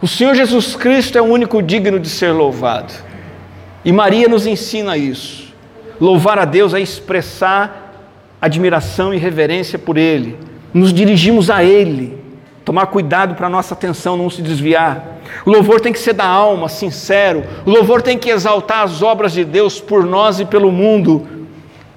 o 0.00 0.06
Senhor 0.06 0.34
Jesus 0.34 0.76
Cristo 0.76 1.16
é 1.16 1.22
o 1.22 1.24
único 1.24 1.62
digno 1.62 1.98
de 1.98 2.08
ser 2.08 2.30
louvado. 2.30 2.92
E 3.84 3.90
Maria 3.90 4.28
nos 4.28 4.46
ensina 4.46 4.96
isso. 4.96 5.52
Louvar 6.00 6.38
a 6.38 6.44
Deus 6.44 6.74
é 6.74 6.80
expressar 6.80 7.94
admiração 8.40 9.12
e 9.12 9.16
reverência 9.16 9.78
por 9.78 9.96
Ele. 9.96 10.38
Nos 10.72 10.92
dirigimos 10.92 11.50
a 11.50 11.64
Ele 11.64 12.18
tomar 12.68 12.88
cuidado 12.88 13.34
para 13.34 13.46
a 13.46 13.50
nossa 13.50 13.72
atenção 13.72 14.14
não 14.14 14.28
se 14.28 14.42
desviar. 14.42 15.20
O 15.46 15.50
louvor 15.50 15.80
tem 15.80 15.90
que 15.90 15.98
ser 15.98 16.12
da 16.12 16.26
alma, 16.26 16.68
sincero. 16.68 17.42
O 17.64 17.70
louvor 17.70 18.02
tem 18.02 18.18
que 18.18 18.28
exaltar 18.28 18.82
as 18.82 19.00
obras 19.00 19.32
de 19.32 19.42
Deus 19.42 19.80
por 19.80 20.04
nós 20.04 20.38
e 20.38 20.44
pelo 20.44 20.70
mundo. 20.70 21.26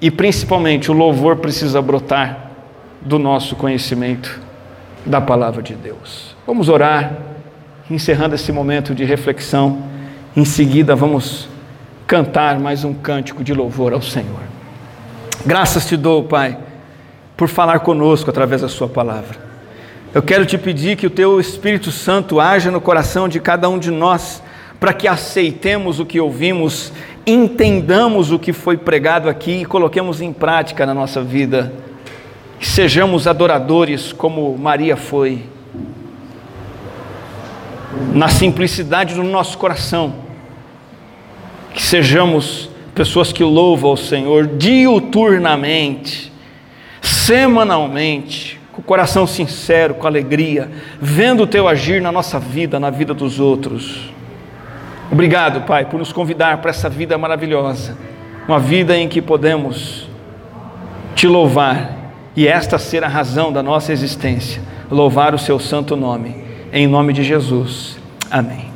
E 0.02 0.10
principalmente, 0.10 0.89
o 0.89 0.93
louvor 0.95 1.38
precisa 1.38 1.80
brotar 1.80 2.49
do 2.99 3.20
nosso 3.20 3.56
conhecimento 3.56 4.41
da 5.06 5.22
palavra 5.22 5.62
de 5.62 5.76
Deus. 5.76 6.36
Vamos 6.45 6.70
orar, 6.70 7.18
encerrando 7.89 8.34
esse 8.34 8.52
momento 8.52 8.95
de 8.95 9.04
reflexão. 9.04 9.84
Em 10.36 10.43
seguida, 10.43 10.95
vamos 10.95 11.47
cantar 12.08 12.60
mais 12.60 12.84
um 12.84 12.95
cântico 12.95 13.43
de 13.43 13.54
louvor 13.54 13.93
ao 13.93 14.02
Senhor. 14.02 14.41
Graças 15.45 15.86
te 15.86 15.95
dou, 15.95 16.24
Pai, 16.24 16.58
por 17.38 17.47
falar 17.47 17.80
conosco 17.82 18.30
através 18.30 18.62
da 18.62 18.70
Sua 18.70 18.88
palavra. 18.88 19.39
Eu 20.14 20.22
quero 20.22 20.45
te 20.45 20.58
pedir 20.58 20.97
que 20.97 21.08
o 21.08 21.12
Teu 21.12 21.39
Espírito 21.39 21.91
Santo 21.91 22.39
haja 22.39 22.70
no 22.70 22.82
coração 22.82 23.30
de 23.30 23.39
cada 23.39 23.70
um 23.70 23.80
de 23.80 23.91
nós, 23.91 24.41
para 24.80 24.93
que 24.93 25.08
aceitemos 25.08 25.99
o 25.99 26.06
que 26.06 26.20
ouvimos, 26.20 26.91
entendamos 27.26 28.32
o 28.32 28.39
que 28.39 28.53
foi 28.53 28.78
pregado 28.78 29.30
aqui 29.30 29.61
e 29.61 29.65
coloquemos 29.65 30.22
em 30.22 30.34
prática 30.34 30.86
na 30.86 30.93
nossa 30.93 31.22
vida. 31.22 31.74
Que 32.59 32.67
sejamos 32.67 33.28
adoradores 33.28 34.13
como 34.13 34.55
Maria 34.57 34.95
foi, 34.95 35.43
na 38.13 38.28
simplicidade 38.28 39.15
do 39.15 39.24
nosso 39.24 39.57
coração. 39.57 40.13
Que 41.74 41.82
sejamos 41.82 42.69
pessoas 42.93 43.32
que 43.32 43.43
louvam 43.43 43.91
ao 43.91 43.97
Senhor 43.97 44.45
diuturnamente, 44.45 46.32
semanalmente, 47.01 48.59
com 48.72 48.82
o 48.82 48.84
coração 48.84 49.26
sincero, 49.26 49.95
com 49.95 50.05
alegria, 50.05 50.69
vendo 50.99 51.43
o 51.43 51.47
teu 51.47 51.67
agir 51.67 52.01
na 52.01 52.11
nossa 52.11 52.39
vida, 52.39 52.80
na 52.80 52.89
vida 52.89 53.13
dos 53.13 53.39
outros. 53.39 54.11
Obrigado, 55.12 55.62
Pai, 55.62 55.86
por 55.86 55.99
nos 55.99 56.14
convidar 56.14 56.59
para 56.59 56.72
essa 56.72 56.89
vida 56.89 57.18
maravilhosa, 57.18 57.97
uma 58.47 58.59
vida 58.59 58.95
em 58.97 59.09
que 59.09 59.22
podemos 59.22 60.09
te 61.14 61.28
louvar 61.28 62.01
e 62.36 62.47
esta 62.47 62.80
ser 62.80 63.03
a 63.03 63.09
razão 63.09 63.51
da 63.51 63.62
nossa 63.62 63.91
existência, 63.91 64.62
louvar 64.89 65.36
o 65.36 65.38
seu 65.38 65.59
santo 65.59 65.97
nome, 65.97 66.36
em 66.72 66.88
nome 66.88 67.12
de 67.12 67.24
Jesus. 67.24 67.99
Amém. 68.30 68.70